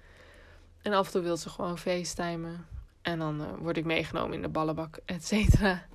En 0.82 0.94
af 0.94 1.06
en 1.06 1.12
toe 1.12 1.22
wil 1.22 1.38
ze 1.38 1.50
gewoon 1.50 1.78
facetimen. 1.78 2.68
En 3.02 3.20
dan 3.20 3.42
uh, 3.42 3.48
word 3.58 3.78
ik 3.78 3.86
meegenomen 3.86 4.34
in 4.34 4.42
de 4.42 4.50
ballenbak, 4.50 5.00
et 5.06 5.26
cetera. 5.26 5.86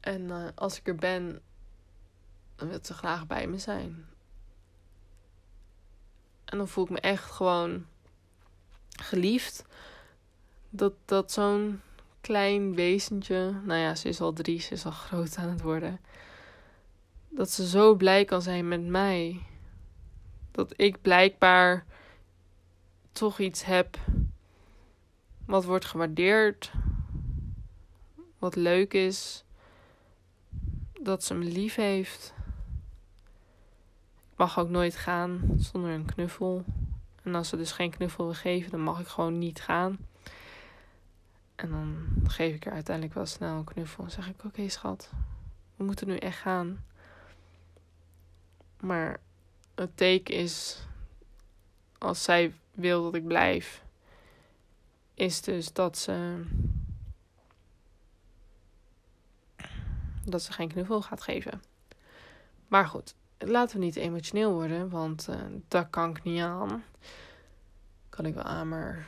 En 0.00 0.54
als 0.54 0.78
ik 0.78 0.88
er 0.88 0.94
ben, 0.94 1.40
dan 2.56 2.68
wil 2.68 2.78
ze 2.82 2.94
graag 2.94 3.26
bij 3.26 3.46
me 3.46 3.58
zijn. 3.58 4.06
En 6.44 6.58
dan 6.58 6.68
voel 6.68 6.84
ik 6.84 6.90
me 6.90 7.00
echt 7.00 7.30
gewoon 7.30 7.86
geliefd 9.00 9.64
dat, 10.70 10.92
dat 11.04 11.32
zo'n 11.32 11.80
klein 12.20 12.74
wezentje, 12.74 13.60
nou 13.64 13.80
ja, 13.80 13.94
ze 13.94 14.08
is 14.08 14.20
al 14.20 14.32
drie, 14.32 14.60
ze 14.60 14.72
is 14.72 14.84
al 14.84 14.90
groot 14.90 15.36
aan 15.36 15.48
het 15.48 15.60
worden, 15.60 16.00
dat 17.34 17.50
ze 17.50 17.66
zo 17.66 17.94
blij 17.94 18.24
kan 18.24 18.42
zijn 18.42 18.68
met 18.68 18.86
mij. 18.86 19.42
Dat 20.50 20.72
ik 20.76 21.02
blijkbaar 21.02 21.84
toch 23.12 23.38
iets 23.38 23.64
heb 23.64 23.98
wat 25.46 25.64
wordt 25.64 25.84
gewaardeerd, 25.84 26.72
wat 28.38 28.56
leuk 28.56 28.94
is, 28.94 29.44
dat 31.00 31.24
ze 31.24 31.34
me 31.34 31.44
lief 31.44 31.74
heeft. 31.74 32.34
Ik 34.32 34.40
mag 34.40 34.58
ook 34.58 34.68
nooit 34.68 34.96
gaan 34.96 35.54
zonder 35.56 35.90
een 35.90 36.04
knuffel. 36.04 36.64
En 37.22 37.34
als 37.34 37.48
ze 37.48 37.56
dus 37.56 37.72
geen 37.72 37.90
knuffel 37.90 38.24
wil 38.24 38.34
geven, 38.34 38.70
dan 38.70 38.80
mag 38.80 39.00
ik 39.00 39.06
gewoon 39.06 39.38
niet 39.38 39.60
gaan. 39.60 39.98
En 41.54 41.70
dan 41.70 42.06
geef 42.26 42.54
ik 42.54 42.64
haar 42.64 42.74
uiteindelijk 42.74 43.14
wel 43.14 43.26
snel 43.26 43.56
een 43.56 43.64
knuffel. 43.64 44.04
En 44.04 44.10
zeg 44.10 44.28
ik: 44.28 44.44
Oké, 44.44 44.68
schat, 44.68 45.10
we 45.76 45.84
moeten 45.84 46.06
nu 46.06 46.16
echt 46.16 46.38
gaan. 46.38 46.84
Maar 48.84 49.20
het 49.74 49.96
teken 49.96 50.34
is, 50.34 50.78
als 51.98 52.22
zij 52.22 52.54
wil 52.72 53.02
dat 53.02 53.14
ik 53.14 53.26
blijf, 53.26 53.82
is 55.14 55.42
dus 55.42 55.72
dat 55.72 55.98
ze. 55.98 56.44
dat 60.24 60.42
ze 60.42 60.52
geen 60.52 60.68
knuffel 60.68 61.02
gaat 61.02 61.22
geven. 61.22 61.62
Maar 62.68 62.86
goed, 62.86 63.14
laten 63.38 63.78
we 63.78 63.84
niet 63.84 63.96
emotioneel 63.96 64.52
worden, 64.52 64.90
want 64.90 65.28
uh, 65.28 65.36
dat 65.68 65.90
kan 65.90 66.10
ik 66.10 66.22
niet 66.22 66.40
aan. 66.40 66.84
Kan 68.08 68.26
ik 68.26 68.34
wel 68.34 68.42
aan, 68.42 68.68
maar 68.68 69.06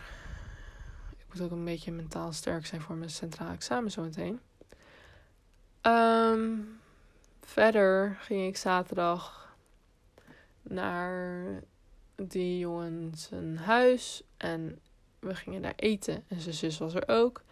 ik 1.17 1.25
moet 1.29 1.41
ook 1.41 1.51
een 1.51 1.65
beetje 1.65 1.93
mentaal 1.93 2.33
sterk 2.33 2.67
zijn 2.67 2.81
voor 2.81 2.97
mijn 2.97 3.11
centraal 3.11 3.53
examen 3.53 3.91
zometeen. 3.91 4.41
Um, 5.83 6.81
verder 7.41 8.17
ging 8.21 8.47
ik 8.47 8.57
zaterdag 8.57 9.46
naar 10.69 11.45
die 12.17 12.59
jongen 12.59 13.13
zijn 13.15 13.59
huis 13.59 14.23
en 14.37 14.81
we 15.19 15.35
gingen 15.35 15.63
daar 15.63 15.73
eten 15.77 16.25
en 16.29 16.41
zijn 16.41 16.55
zus 16.55 16.79
was 16.79 16.95
er 16.95 17.09
ook. 17.09 17.43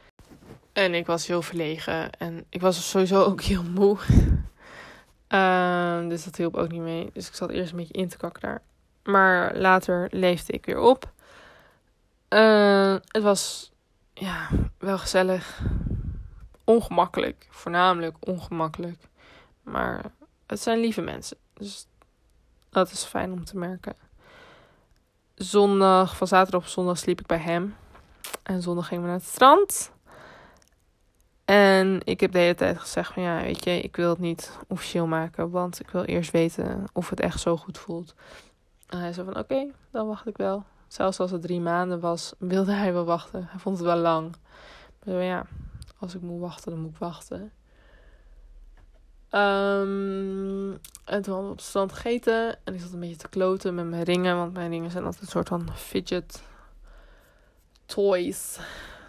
En 0.72 0.94
ik 0.94 1.06
was 1.06 1.26
heel 1.26 1.42
verlegen 1.42 2.10
en 2.10 2.44
ik 2.48 2.60
was 2.60 2.90
sowieso 2.90 3.22
ook 3.22 3.40
heel 3.42 3.62
moe. 3.62 3.98
Uh, 5.28 6.08
dus 6.10 6.24
dat 6.24 6.36
hielp 6.36 6.56
ook 6.56 6.70
niet 6.70 6.80
mee. 6.80 7.10
Dus 7.12 7.28
ik 7.28 7.34
zat 7.34 7.50
eerst 7.50 7.70
een 7.70 7.76
beetje 7.76 7.94
in 7.94 8.08
te 8.08 8.16
kakken 8.16 8.42
daar. 8.42 8.62
Maar 9.02 9.56
later 9.56 10.08
leefde 10.10 10.52
ik 10.52 10.66
weer 10.66 10.80
op. 10.80 11.12
Uh, 12.28 12.96
het 13.06 13.22
was 13.22 13.72
ja, 14.14 14.48
wel 14.78 14.98
gezellig. 14.98 15.62
Ongemakkelijk. 16.64 17.46
Voornamelijk 17.50 18.16
ongemakkelijk. 18.20 19.08
Maar 19.62 20.04
het 20.46 20.60
zijn 20.60 20.80
lieve 20.80 21.00
mensen. 21.00 21.36
Dus 21.54 21.86
dat 22.74 22.90
is 22.90 23.04
fijn 23.04 23.32
om 23.32 23.44
te 23.44 23.56
merken. 23.56 23.94
Zondag, 25.34 26.16
van 26.16 26.26
zaterdag 26.26 26.60
op 26.60 26.66
zondag 26.66 26.98
sliep 26.98 27.20
ik 27.20 27.26
bij 27.26 27.38
hem. 27.38 27.76
En 28.42 28.62
zondag 28.62 28.86
gingen 28.86 29.02
we 29.02 29.10
naar 29.10 29.18
het 29.18 29.28
strand. 29.28 29.92
En 31.44 32.00
ik 32.04 32.20
heb 32.20 32.32
de 32.32 32.38
hele 32.38 32.54
tijd 32.54 32.78
gezegd 32.78 33.12
van 33.12 33.22
ja, 33.22 33.42
weet 33.42 33.64
je, 33.64 33.80
ik 33.80 33.96
wil 33.96 34.08
het 34.08 34.18
niet 34.18 34.58
officieel 34.68 35.06
maken. 35.06 35.50
Want 35.50 35.80
ik 35.80 35.90
wil 35.90 36.02
eerst 36.02 36.30
weten 36.30 36.84
of 36.92 37.10
het 37.10 37.20
echt 37.20 37.40
zo 37.40 37.56
goed 37.56 37.78
voelt. 37.78 38.14
En 38.88 38.98
hij 38.98 39.12
zei 39.12 39.26
van 39.26 39.38
oké, 39.38 39.66
dan 39.90 40.06
wacht 40.06 40.26
ik 40.26 40.36
wel. 40.36 40.64
Zelfs 40.88 41.20
als 41.20 41.30
het 41.30 41.42
drie 41.42 41.60
maanden 41.60 42.00
was, 42.00 42.32
wilde 42.38 42.72
hij 42.72 42.92
wel 42.92 43.04
wachten. 43.04 43.46
Hij 43.50 43.58
vond 43.58 43.76
het 43.78 43.86
wel 43.86 43.96
lang. 43.96 44.34
Maar 45.04 45.22
ja, 45.22 45.46
als 45.98 46.14
ik 46.14 46.20
moet 46.20 46.40
wachten, 46.40 46.70
dan 46.70 46.80
moet 46.80 46.90
ik 46.90 46.98
wachten. 46.98 47.52
Um, 49.34 50.70
en 51.04 51.22
toen 51.22 51.32
hadden 51.32 51.44
we 51.44 51.50
op 51.50 51.56
het 51.56 51.66
strand 51.66 51.92
gegeten. 51.92 52.56
En 52.64 52.74
ik 52.74 52.80
zat 52.80 52.92
een 52.92 53.00
beetje 53.00 53.16
te 53.16 53.28
kloten 53.28 53.74
met 53.74 53.86
mijn 53.86 54.02
ringen. 54.02 54.36
Want 54.36 54.52
mijn 54.52 54.70
ringen 54.70 54.90
zijn 54.90 55.04
altijd 55.04 55.22
een 55.22 55.28
soort 55.28 55.48
van 55.48 55.68
fidget 55.74 56.42
toys. 57.86 58.58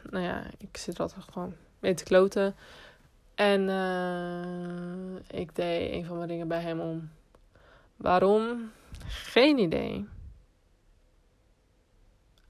Nou 0.10 0.24
ja, 0.24 0.44
ik 0.58 0.78
zit 0.78 0.96
er 0.96 1.02
altijd 1.02 1.26
gewoon 1.32 1.54
mee 1.80 1.94
te 1.94 2.04
kloten. 2.04 2.56
En 3.36 3.62
uh, 3.62 5.40
ik 5.42 5.56
deed 5.56 5.92
een 5.92 6.06
van 6.06 6.18
mijn 6.18 6.30
ringen 6.30 6.48
bij 6.48 6.62
hem 6.62 6.80
om. 6.80 7.10
Waarom? 7.96 8.72
Geen 9.08 9.58
idee. 9.58 9.96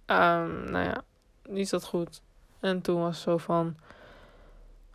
Um, 0.06 0.72
nou 0.72 0.86
ja, 0.86 1.04
niet 1.50 1.70
dat 1.70 1.86
goed. 1.86 2.22
En 2.60 2.82
toen 2.82 3.02
was 3.02 3.16
het 3.16 3.24
zo 3.24 3.38
van. 3.38 3.78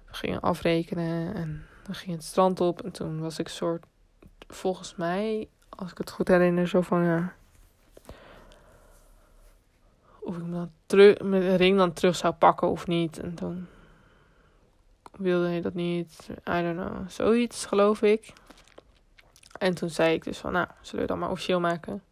We 0.06 0.14
gingen 0.16 0.40
afrekenen 0.40 1.34
en 1.34 1.66
dan 1.90 1.98
ging 1.98 2.16
het 2.16 2.24
strand 2.24 2.60
op. 2.60 2.82
En 2.82 2.90
toen 2.90 3.20
was 3.20 3.38
ik 3.38 3.48
soort. 3.48 3.84
Volgens 4.48 4.94
mij, 4.96 5.48
als 5.68 5.90
ik 5.90 5.98
het 5.98 6.10
goed 6.10 6.28
herinner, 6.28 6.68
zo 6.68 6.80
van 6.80 7.04
ja. 7.04 7.34
Of 10.20 10.36
ik 10.36 10.50
dan 10.50 10.70
terug, 10.86 11.20
mijn 11.20 11.56
ring 11.56 11.76
dan 11.76 11.92
terug 11.92 12.16
zou 12.16 12.34
pakken 12.34 12.68
of 12.68 12.86
niet. 12.86 13.18
En 13.18 13.34
toen 13.34 13.68
wilde 15.16 15.48
hij 15.48 15.60
dat 15.60 15.74
niet. 15.74 16.28
I 16.30 16.62
don't 16.62 16.76
know. 16.76 17.08
Zoiets, 17.08 17.66
geloof 17.66 18.02
ik. 18.02 18.32
En 19.58 19.74
toen 19.74 19.90
zei 19.90 20.14
ik 20.14 20.24
dus 20.24 20.38
van, 20.38 20.52
nou, 20.52 20.66
zullen 20.80 21.00
we 21.00 21.06
dat 21.06 21.18
maar 21.18 21.30
officieel 21.30 21.60
maken? 21.60 22.02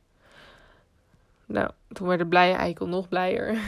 Nou, 1.46 1.70
toen 1.88 2.06
werd 2.06 2.20
de 2.20 2.26
blije 2.26 2.54
eikel 2.54 2.88
nog 2.88 3.08
blijer. 3.08 3.58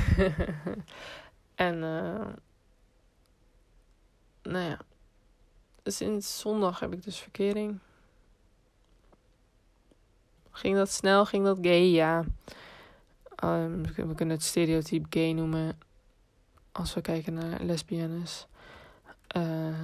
en, 1.55 1.75
uh, 1.75 2.27
nou 4.42 4.64
ja. 4.64 4.79
Sinds 5.85 6.40
zondag 6.40 6.81
heb 6.81 6.93
ik 6.93 7.03
dus 7.03 7.19
verkering. 7.19 7.79
Ging 10.51 10.77
dat 10.77 10.90
snel? 10.90 11.25
Ging 11.25 11.45
dat 11.45 11.59
gay? 11.61 11.85
Ja. 11.85 12.25
Um, 13.45 13.83
we 13.83 14.14
kunnen 14.14 14.37
het 14.37 14.43
stereotype 14.43 15.07
gay 15.11 15.33
noemen. 15.33 15.79
Als 16.73 16.95
we 16.95 17.01
kijken 17.01 17.35
naar 17.35 17.61
lesbiennes. 17.62 18.47
Um, 19.37 19.77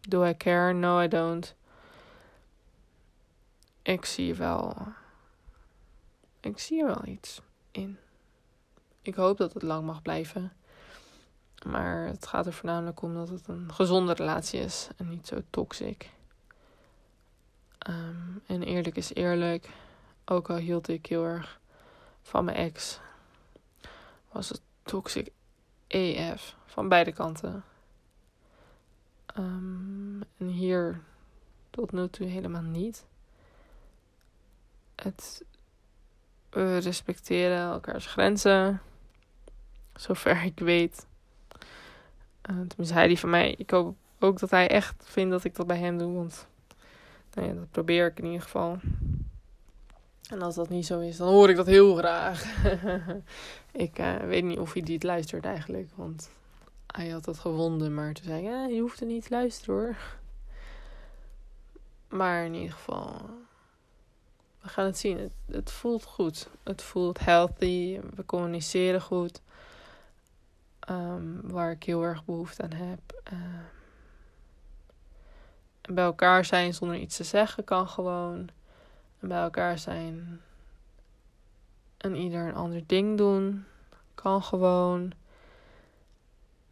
do 0.00 0.24
I 0.24 0.36
care? 0.36 0.72
No, 0.72 1.00
I 1.00 1.08
don't. 1.08 1.54
Ik 3.82 4.04
zie 4.04 4.34
wel. 4.34 4.76
Ik 6.40 6.58
zie 6.58 6.80
er 6.80 6.86
wel 6.86 7.06
iets 7.06 7.40
in. 7.70 7.98
Ik 9.02 9.14
hoop 9.14 9.36
dat 9.36 9.52
het 9.52 9.62
lang 9.62 9.86
mag 9.86 10.02
blijven. 10.02 10.52
Maar 11.66 12.06
het 12.06 12.26
gaat 12.26 12.46
er 12.46 12.52
voornamelijk 12.52 13.02
om 13.02 13.14
dat 13.14 13.28
het 13.28 13.48
een 13.48 13.72
gezonde 13.72 14.12
relatie 14.12 14.60
is 14.60 14.88
en 14.96 15.08
niet 15.08 15.26
zo 15.26 15.40
toxic. 15.50 16.10
Um, 17.88 18.42
en 18.46 18.62
eerlijk 18.62 18.96
is 18.96 19.14
eerlijk. 19.14 19.68
Ook 20.24 20.50
al 20.50 20.56
hield 20.56 20.88
ik 20.88 21.06
heel 21.06 21.24
erg 21.24 21.60
van 22.22 22.44
mijn 22.44 22.56
ex, 22.56 23.00
was 24.32 24.48
het 24.48 24.60
toxic 24.82 25.30
EF 25.86 26.56
van 26.66 26.88
beide 26.88 27.12
kanten. 27.12 27.64
Um, 29.38 30.22
en 30.36 30.46
hier 30.46 31.00
tot 31.70 31.92
nu 31.92 32.08
toe 32.08 32.26
helemaal 32.26 32.62
niet. 32.62 33.04
Het, 34.94 35.44
we 36.50 36.78
respecteren 36.78 37.58
elkaars 37.58 38.06
grenzen, 38.06 38.80
zover 39.94 40.42
ik 40.42 40.58
weet. 40.58 41.06
Uh, 42.50 42.56
tenminste, 42.66 42.94
hij 42.94 43.06
die 43.06 43.18
van 43.18 43.30
mij. 43.30 43.54
Ik 43.58 43.70
hoop 43.70 43.96
ook 44.18 44.38
dat 44.38 44.50
hij 44.50 44.68
echt 44.68 44.94
vindt 45.04 45.30
dat 45.30 45.44
ik 45.44 45.54
dat 45.54 45.66
bij 45.66 45.78
hem 45.78 45.98
doe. 45.98 46.14
Want 46.14 46.46
nou 47.34 47.48
ja, 47.48 47.54
dat 47.54 47.70
probeer 47.70 48.06
ik 48.06 48.18
in 48.18 48.24
ieder 48.24 48.42
geval. 48.42 48.78
En 50.30 50.42
als 50.42 50.54
dat 50.54 50.68
niet 50.68 50.86
zo 50.86 51.00
is, 51.00 51.16
dan 51.16 51.28
hoor 51.28 51.50
ik 51.50 51.56
dat 51.56 51.66
heel 51.66 51.96
graag. 51.96 52.64
ik 53.72 53.98
uh, 53.98 54.16
weet 54.16 54.44
niet 54.44 54.58
of 54.58 54.72
hij 54.72 54.82
dit 54.82 55.02
luistert 55.02 55.44
eigenlijk. 55.44 55.88
Want 55.94 56.30
hij 56.86 57.08
had 57.08 57.24
dat 57.24 57.38
gewonden. 57.38 57.94
Maar 57.94 58.12
toen 58.12 58.24
zei 58.24 58.38
ik, 58.38 58.44
ja, 58.44 58.66
je 58.66 58.80
hoeft 58.80 59.00
er 59.00 59.06
niet 59.06 59.22
te 59.22 59.30
luisteren 59.30 59.74
hoor. 59.74 59.96
Maar 62.08 62.44
in 62.44 62.54
ieder 62.54 62.72
geval, 62.72 63.12
we 64.60 64.68
gaan 64.68 64.84
het 64.84 64.98
zien. 64.98 65.30
Het 65.46 65.70
voelt 65.70 66.04
goed. 66.04 66.48
Het 66.62 66.82
voelt 66.82 67.18
healthy. 67.18 68.00
We 68.14 68.24
communiceren 68.24 69.00
goed. 69.00 69.40
Um, 70.90 71.40
waar 71.42 71.70
ik 71.70 71.84
heel 71.84 72.02
erg 72.02 72.24
behoefte 72.24 72.62
aan 72.62 72.72
heb. 72.72 73.22
Uh, 73.32 73.38
bij 75.82 76.04
elkaar 76.04 76.44
zijn 76.44 76.74
zonder 76.74 76.96
iets 76.96 77.16
te 77.16 77.24
zeggen 77.24 77.64
kan 77.64 77.88
gewoon. 77.88 78.48
En 79.20 79.28
bij 79.28 79.42
elkaar 79.42 79.78
zijn 79.78 80.40
en 81.96 82.14
ieder 82.16 82.46
een 82.46 82.54
ander 82.54 82.82
ding 82.86 83.16
doen 83.18 83.64
kan 84.14 84.42
gewoon. 84.42 85.12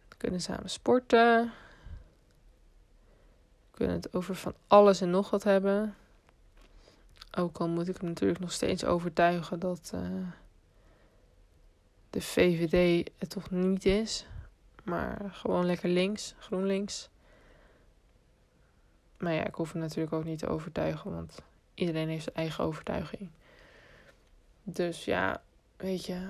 We 0.08 0.16
kunnen 0.16 0.40
samen 0.40 0.70
sporten. 0.70 1.52
We 3.70 3.76
kunnen 3.76 3.96
het 3.96 4.14
over 4.14 4.34
van 4.34 4.54
alles 4.66 5.00
en 5.00 5.10
nog 5.10 5.30
wat 5.30 5.42
hebben. 5.42 5.96
Ook 7.38 7.58
al 7.58 7.68
moet 7.68 7.88
ik 7.88 7.96
hem 7.96 8.08
natuurlijk 8.08 8.40
nog 8.40 8.52
steeds 8.52 8.84
overtuigen 8.84 9.58
dat. 9.58 9.92
Uh, 9.94 10.00
de 12.10 12.20
VVD 12.20 13.10
het 13.18 13.30
toch 13.30 13.50
niet 13.50 13.84
is. 13.84 14.26
Maar 14.82 15.30
gewoon 15.32 15.66
lekker 15.66 15.88
links, 15.88 16.34
GroenLinks. 16.38 17.08
Maar 19.16 19.32
ja, 19.32 19.46
ik 19.46 19.54
hoef 19.54 19.72
hem 19.72 19.82
natuurlijk 19.82 20.12
ook 20.12 20.24
niet 20.24 20.38
te 20.38 20.48
overtuigen, 20.48 21.12
want 21.12 21.38
iedereen 21.74 22.08
heeft 22.08 22.22
zijn 22.22 22.36
eigen 22.36 22.64
overtuiging. 22.64 23.28
Dus 24.62 25.04
ja, 25.04 25.42
weet 25.76 26.06
je, 26.06 26.28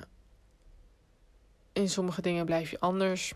in 1.72 1.88
sommige 1.88 2.22
dingen 2.22 2.44
blijf 2.44 2.70
je 2.70 2.80
anders. 2.80 3.34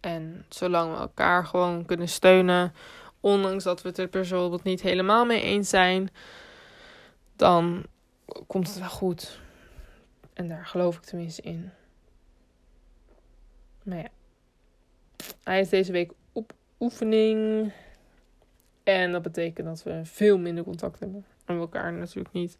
En 0.00 0.44
zolang 0.48 0.92
we 0.92 0.98
elkaar 0.98 1.46
gewoon 1.46 1.84
kunnen 1.84 2.08
steunen, 2.08 2.74
ondanks 3.20 3.64
dat 3.64 3.82
we 3.82 3.88
het 3.88 3.98
er 3.98 4.08
bijvoorbeeld 4.08 4.62
niet 4.62 4.82
helemaal 4.82 5.24
mee 5.24 5.42
eens 5.42 5.68
zijn, 5.68 6.10
dan 7.36 7.86
komt 8.46 8.68
het 8.68 8.78
wel 8.78 8.88
goed. 8.88 9.40
En 10.42 10.48
daar 10.48 10.66
geloof 10.66 10.96
ik 10.96 11.02
tenminste 11.02 11.42
in. 11.42 11.70
Maar 13.82 13.98
ja, 13.98 14.08
hij 15.42 15.60
is 15.60 15.68
deze 15.68 15.92
week 15.92 16.12
op 16.32 16.52
oefening. 16.80 17.72
En 18.82 19.12
dat 19.12 19.22
betekent 19.22 19.66
dat 19.66 19.82
we 19.82 20.00
veel 20.04 20.38
minder 20.38 20.64
contact 20.64 21.00
hebben. 21.00 21.24
En 21.44 21.54
we 21.54 21.60
elkaar 21.60 21.92
natuurlijk 21.92 22.34
niet 22.34 22.56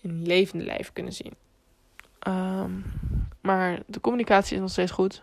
in 0.00 0.26
levende 0.26 0.64
lijf 0.64 0.92
kunnen 0.92 1.12
zien. 1.12 1.34
Um, 2.28 2.84
maar 3.40 3.82
de 3.86 4.00
communicatie 4.00 4.54
is 4.54 4.60
nog 4.60 4.70
steeds 4.70 4.92
goed. 4.92 5.22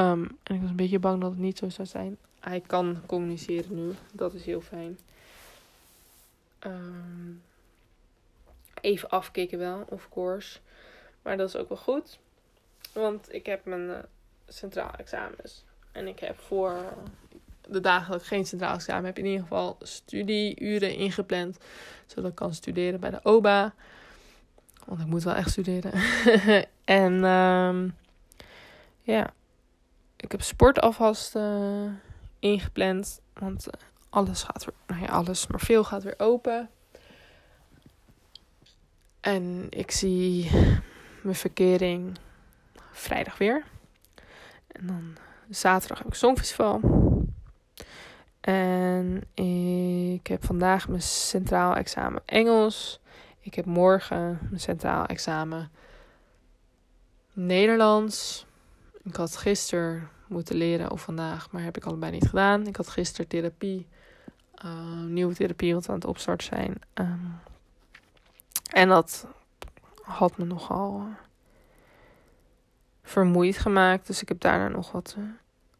Um, 0.00 0.38
en 0.42 0.54
ik 0.54 0.60
was 0.60 0.70
een 0.70 0.76
beetje 0.76 0.98
bang 0.98 1.20
dat 1.20 1.30
het 1.30 1.40
niet 1.40 1.58
zo 1.58 1.68
zou 1.68 1.88
zijn. 1.88 2.16
Hij 2.40 2.60
kan 2.60 3.02
communiceren 3.06 3.74
nu. 3.74 3.92
Dat 4.12 4.34
is 4.34 4.44
heel 4.44 4.60
fijn. 4.60 4.98
Um, 6.66 7.42
even 8.80 9.08
afkicken 9.08 9.58
wel, 9.58 9.84
of 9.88 10.08
course. 10.08 10.60
Maar 11.22 11.36
dat 11.36 11.48
is 11.48 11.56
ook 11.56 11.68
wel 11.68 11.78
goed. 11.78 12.18
Want 12.92 13.34
ik 13.34 13.46
heb 13.46 13.64
mijn 13.64 13.88
uh, 13.88 13.98
centraal 14.48 14.92
examens. 14.96 15.64
En 15.92 16.06
ik 16.06 16.18
heb 16.18 16.38
voor 16.40 16.92
de 17.68 18.02
ik 18.14 18.22
geen 18.22 18.46
centraal 18.46 18.74
examen 18.74 19.04
heb, 19.04 19.18
in 19.18 19.24
ieder 19.24 19.40
geval 19.40 19.76
studieuren 19.80 20.94
ingepland. 20.94 21.58
Zodat 22.06 22.30
ik 22.30 22.36
kan 22.36 22.54
studeren 22.54 23.00
bij 23.00 23.10
de 23.10 23.20
OBA. 23.22 23.74
Want 24.86 25.00
ik 25.00 25.06
moet 25.06 25.22
wel 25.22 25.34
echt 25.34 25.50
studeren. 25.50 25.92
en 26.84 27.24
um, 27.24 27.96
ja, 29.02 29.32
ik 30.16 30.32
heb 30.32 30.42
sport 30.42 30.80
alvast 30.80 31.36
uh, 31.36 31.90
ingepland. 32.38 33.20
Want 33.32 33.66
uh, 33.66 33.72
alles 34.10 34.42
gaat 34.42 34.64
weer, 34.64 34.74
nou 34.86 35.02
ja, 35.02 35.08
alles, 35.08 35.46
maar 35.46 35.60
veel 35.60 35.84
gaat 35.84 36.02
weer 36.02 36.18
open. 36.18 36.70
En 39.20 39.66
ik 39.70 39.90
zie 39.90 40.50
mijn 41.22 41.36
verkering 41.36 42.18
vrijdag 42.90 43.38
weer. 43.38 43.64
En 44.66 44.86
dan 44.86 45.16
zaterdag 45.48 45.98
heb 45.98 46.06
ik 46.06 46.14
Songfestival. 46.14 46.80
En 48.40 49.22
ik 50.14 50.26
heb 50.26 50.44
vandaag 50.44 50.88
mijn 50.88 51.02
centraal 51.02 51.76
examen 51.76 52.22
Engels. 52.24 53.00
Ik 53.40 53.54
heb 53.54 53.64
morgen 53.64 54.38
mijn 54.48 54.60
centraal 54.60 55.06
examen 55.06 55.70
Nederlands. 57.32 58.46
Ik 59.02 59.16
had 59.16 59.36
gisteren 59.36 60.08
moeten 60.26 60.56
leren 60.56 60.90
of 60.90 61.02
vandaag, 61.02 61.50
maar 61.50 61.62
heb 61.62 61.76
ik 61.76 61.84
allebei 61.84 62.12
niet 62.12 62.28
gedaan. 62.28 62.66
Ik 62.66 62.76
had 62.76 62.88
gisteren 62.88 63.28
therapie, 63.28 63.86
uh, 64.64 65.02
nieuwe 65.06 65.34
therapie, 65.34 65.74
wat 65.74 65.88
aan 65.88 65.94
het 65.94 66.04
opstarten 66.04 66.46
zijn. 66.46 66.80
Um, 66.94 67.40
en 68.72 68.88
dat 68.88 69.26
had 70.02 70.38
me 70.38 70.44
nogal 70.44 71.00
uh, 71.00 71.14
vermoeid 73.02 73.58
gemaakt. 73.58 74.06
Dus 74.06 74.22
ik 74.22 74.28
heb 74.28 74.40
daarna 74.40 74.68
nog 74.68 74.92
wat, 74.92 75.14
uh, 75.18 75.24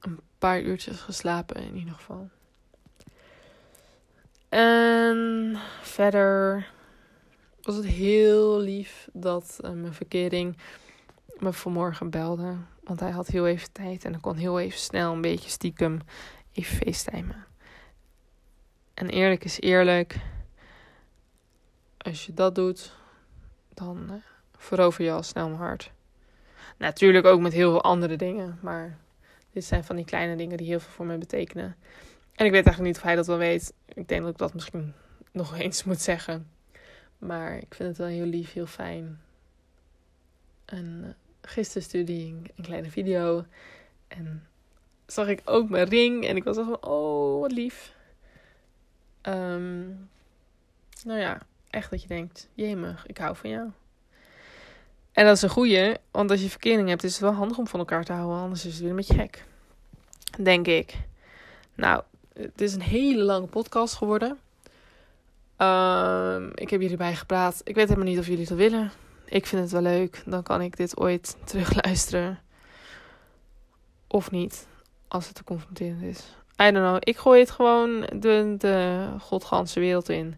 een 0.00 0.20
paar 0.38 0.60
uurtjes 0.60 1.00
geslapen 1.00 1.56
in 1.56 1.76
ieder 1.76 1.94
geval. 1.94 2.28
En 4.48 5.56
verder 5.80 6.66
was 7.62 7.76
het 7.76 7.86
heel 7.86 8.58
lief 8.58 9.08
dat 9.12 9.58
uh, 9.60 9.70
mijn 9.70 9.94
verkering 9.94 10.56
me 11.38 11.52
vanmorgen 11.52 12.10
belde. 12.10 12.56
Want 12.84 13.00
hij 13.00 13.10
had 13.10 13.26
heel 13.26 13.46
even 13.46 13.72
tijd 13.72 14.04
en 14.04 14.14
ik 14.14 14.20
kon 14.20 14.36
heel 14.36 14.60
even 14.60 14.78
snel 14.78 15.12
een 15.12 15.20
beetje 15.20 15.50
stiekem 15.50 16.00
even 16.52 16.76
facetimen. 16.76 17.46
En 18.94 19.08
eerlijk 19.08 19.44
is 19.44 19.60
eerlijk. 19.60 20.16
Als 21.98 22.26
je 22.26 22.34
dat 22.34 22.54
doet, 22.54 22.92
dan 23.74 24.06
uh, 24.10 24.12
verover 24.56 25.04
je 25.04 25.10
al 25.10 25.22
snel 25.22 25.48
mijn 25.48 25.60
hart. 25.60 25.92
Natuurlijk 26.76 27.26
ook 27.26 27.40
met 27.40 27.52
heel 27.52 27.70
veel 27.70 27.82
andere 27.82 28.16
dingen. 28.16 28.58
Maar 28.60 28.98
dit 29.52 29.64
zijn 29.64 29.84
van 29.84 29.96
die 29.96 30.04
kleine 30.04 30.36
dingen 30.36 30.56
die 30.56 30.66
heel 30.66 30.80
veel 30.80 30.92
voor 30.92 31.06
me 31.06 31.18
betekenen. 31.18 31.76
En 32.34 32.46
ik 32.46 32.52
weet 32.52 32.66
eigenlijk 32.66 32.80
niet 32.80 32.96
of 32.96 33.02
hij 33.02 33.14
dat 33.14 33.26
wel 33.26 33.38
weet. 33.38 33.72
Ik 33.94 34.08
denk 34.08 34.22
dat 34.22 34.30
ik 34.30 34.38
dat 34.38 34.54
misschien 34.54 34.94
nog 35.32 35.58
eens 35.58 35.84
moet 35.84 36.00
zeggen. 36.00 36.50
Maar 37.18 37.56
ik 37.56 37.74
vind 37.74 37.88
het 37.88 37.98
wel 37.98 38.06
heel 38.06 38.24
lief, 38.24 38.52
heel 38.52 38.66
fijn. 38.66 39.20
En 40.64 41.00
uh, 41.04 41.10
gisteren 41.40 41.82
stuurde 41.82 42.12
ik 42.12 42.50
een 42.56 42.64
kleine 42.64 42.90
video. 42.90 43.44
En 44.08 44.46
zag 45.06 45.28
ik 45.28 45.42
ook 45.44 45.68
mijn 45.68 45.88
ring. 45.88 46.26
En 46.26 46.36
ik 46.36 46.44
was 46.44 46.56
van, 46.56 46.82
oh, 46.84 47.40
wat 47.40 47.52
lief. 47.52 47.94
Um, 49.22 50.10
nou 51.04 51.20
ja, 51.20 51.40
echt 51.72 51.90
dat 51.90 52.02
je 52.02 52.08
denkt, 52.08 52.48
jemig, 52.54 53.06
ik 53.06 53.18
hou 53.18 53.36
van 53.36 53.50
jou. 53.50 53.70
En 55.12 55.24
dat 55.24 55.36
is 55.36 55.42
een 55.42 55.48
goeie, 55.48 55.94
want 56.10 56.30
als 56.30 56.42
je 56.42 56.50
verkering 56.50 56.88
hebt, 56.88 57.04
is 57.04 57.12
het 57.12 57.20
wel 57.20 57.32
handig 57.32 57.58
om 57.58 57.66
van 57.66 57.78
elkaar 57.78 58.04
te 58.04 58.12
houden. 58.12 58.42
Anders 58.42 58.64
is 58.64 58.72
het 58.72 58.80
weer 58.80 58.90
een 58.90 58.96
beetje 58.96 59.14
gek. 59.14 59.44
Denk 60.42 60.66
ik. 60.66 60.94
Nou, 61.74 62.02
het 62.34 62.60
is 62.60 62.74
een 62.74 62.82
hele 62.82 63.22
lange 63.22 63.46
podcast 63.46 63.94
geworden. 63.94 64.38
Um, 65.58 66.50
ik 66.54 66.70
heb 66.70 66.80
jullie 66.80 66.96
bij 66.96 67.14
gepraat. 67.14 67.60
Ik 67.64 67.74
weet 67.74 67.88
helemaal 67.88 68.08
niet 68.08 68.18
of 68.18 68.26
jullie 68.26 68.46
dat 68.46 68.56
willen. 68.56 68.90
Ik 69.24 69.46
vind 69.46 69.62
het 69.62 69.70
wel 69.70 69.82
leuk. 69.82 70.22
Dan 70.26 70.42
kan 70.42 70.60
ik 70.60 70.76
dit 70.76 70.98
ooit 70.98 71.36
terugluisteren. 71.44 72.40
Of 74.06 74.30
niet. 74.30 74.66
Als 75.08 75.26
het 75.26 75.34
te 75.34 75.44
confronterend 75.44 76.02
is. 76.02 76.18
I 76.62 76.70
don't 76.70 76.86
know. 76.86 76.96
Ik 77.00 77.16
gooi 77.16 77.40
het 77.40 77.50
gewoon 77.50 78.00
de, 78.00 78.54
de 78.58 79.06
godganse 79.20 79.80
wereld 79.80 80.08
in. 80.08 80.36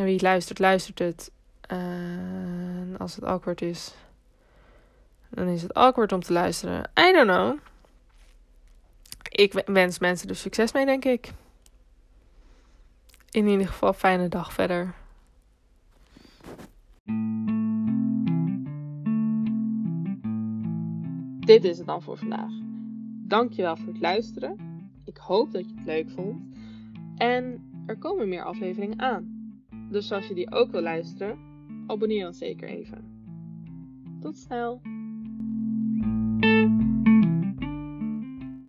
En 0.00 0.06
wie 0.06 0.22
luistert, 0.22 0.58
luistert 0.58 0.98
het. 0.98 1.30
En 1.60 2.94
als 2.98 3.14
het 3.14 3.24
awkward 3.24 3.62
is, 3.62 3.94
dan 5.28 5.46
is 5.46 5.62
het 5.62 5.74
awkward 5.74 6.12
om 6.12 6.20
te 6.20 6.32
luisteren. 6.32 6.90
I 6.98 7.12
don't 7.12 7.30
know. 7.30 7.58
Ik 9.28 9.62
wens 9.66 9.98
mensen 9.98 10.28
er 10.28 10.36
succes 10.36 10.72
mee, 10.72 10.84
denk 10.84 11.04
ik. 11.04 11.32
In 13.30 13.46
ieder 13.46 13.66
geval, 13.66 13.92
fijne 13.92 14.28
dag 14.28 14.52
verder. 14.52 14.94
Dit 21.40 21.64
is 21.64 21.78
het 21.78 21.86
dan 21.86 22.02
voor 22.02 22.16
vandaag. 22.16 22.52
Dankjewel 23.26 23.76
voor 23.76 23.92
het 23.92 24.00
luisteren. 24.00 24.56
Ik 25.04 25.16
hoop 25.16 25.52
dat 25.52 25.68
je 25.68 25.74
het 25.76 25.86
leuk 25.86 26.10
vond. 26.10 26.42
En 27.16 27.70
er 27.86 27.96
komen 27.96 28.28
meer 28.28 28.44
afleveringen 28.44 29.00
aan. 29.00 29.39
Dus 29.90 30.12
als 30.12 30.26
je 30.26 30.34
die 30.34 30.50
ook 30.50 30.70
wil 30.70 30.82
luisteren, 30.82 31.38
abonneer 31.86 32.22
dan 32.22 32.34
zeker 32.34 32.68
even. 32.68 33.04
Tot 34.20 34.36
snel! 34.36 34.80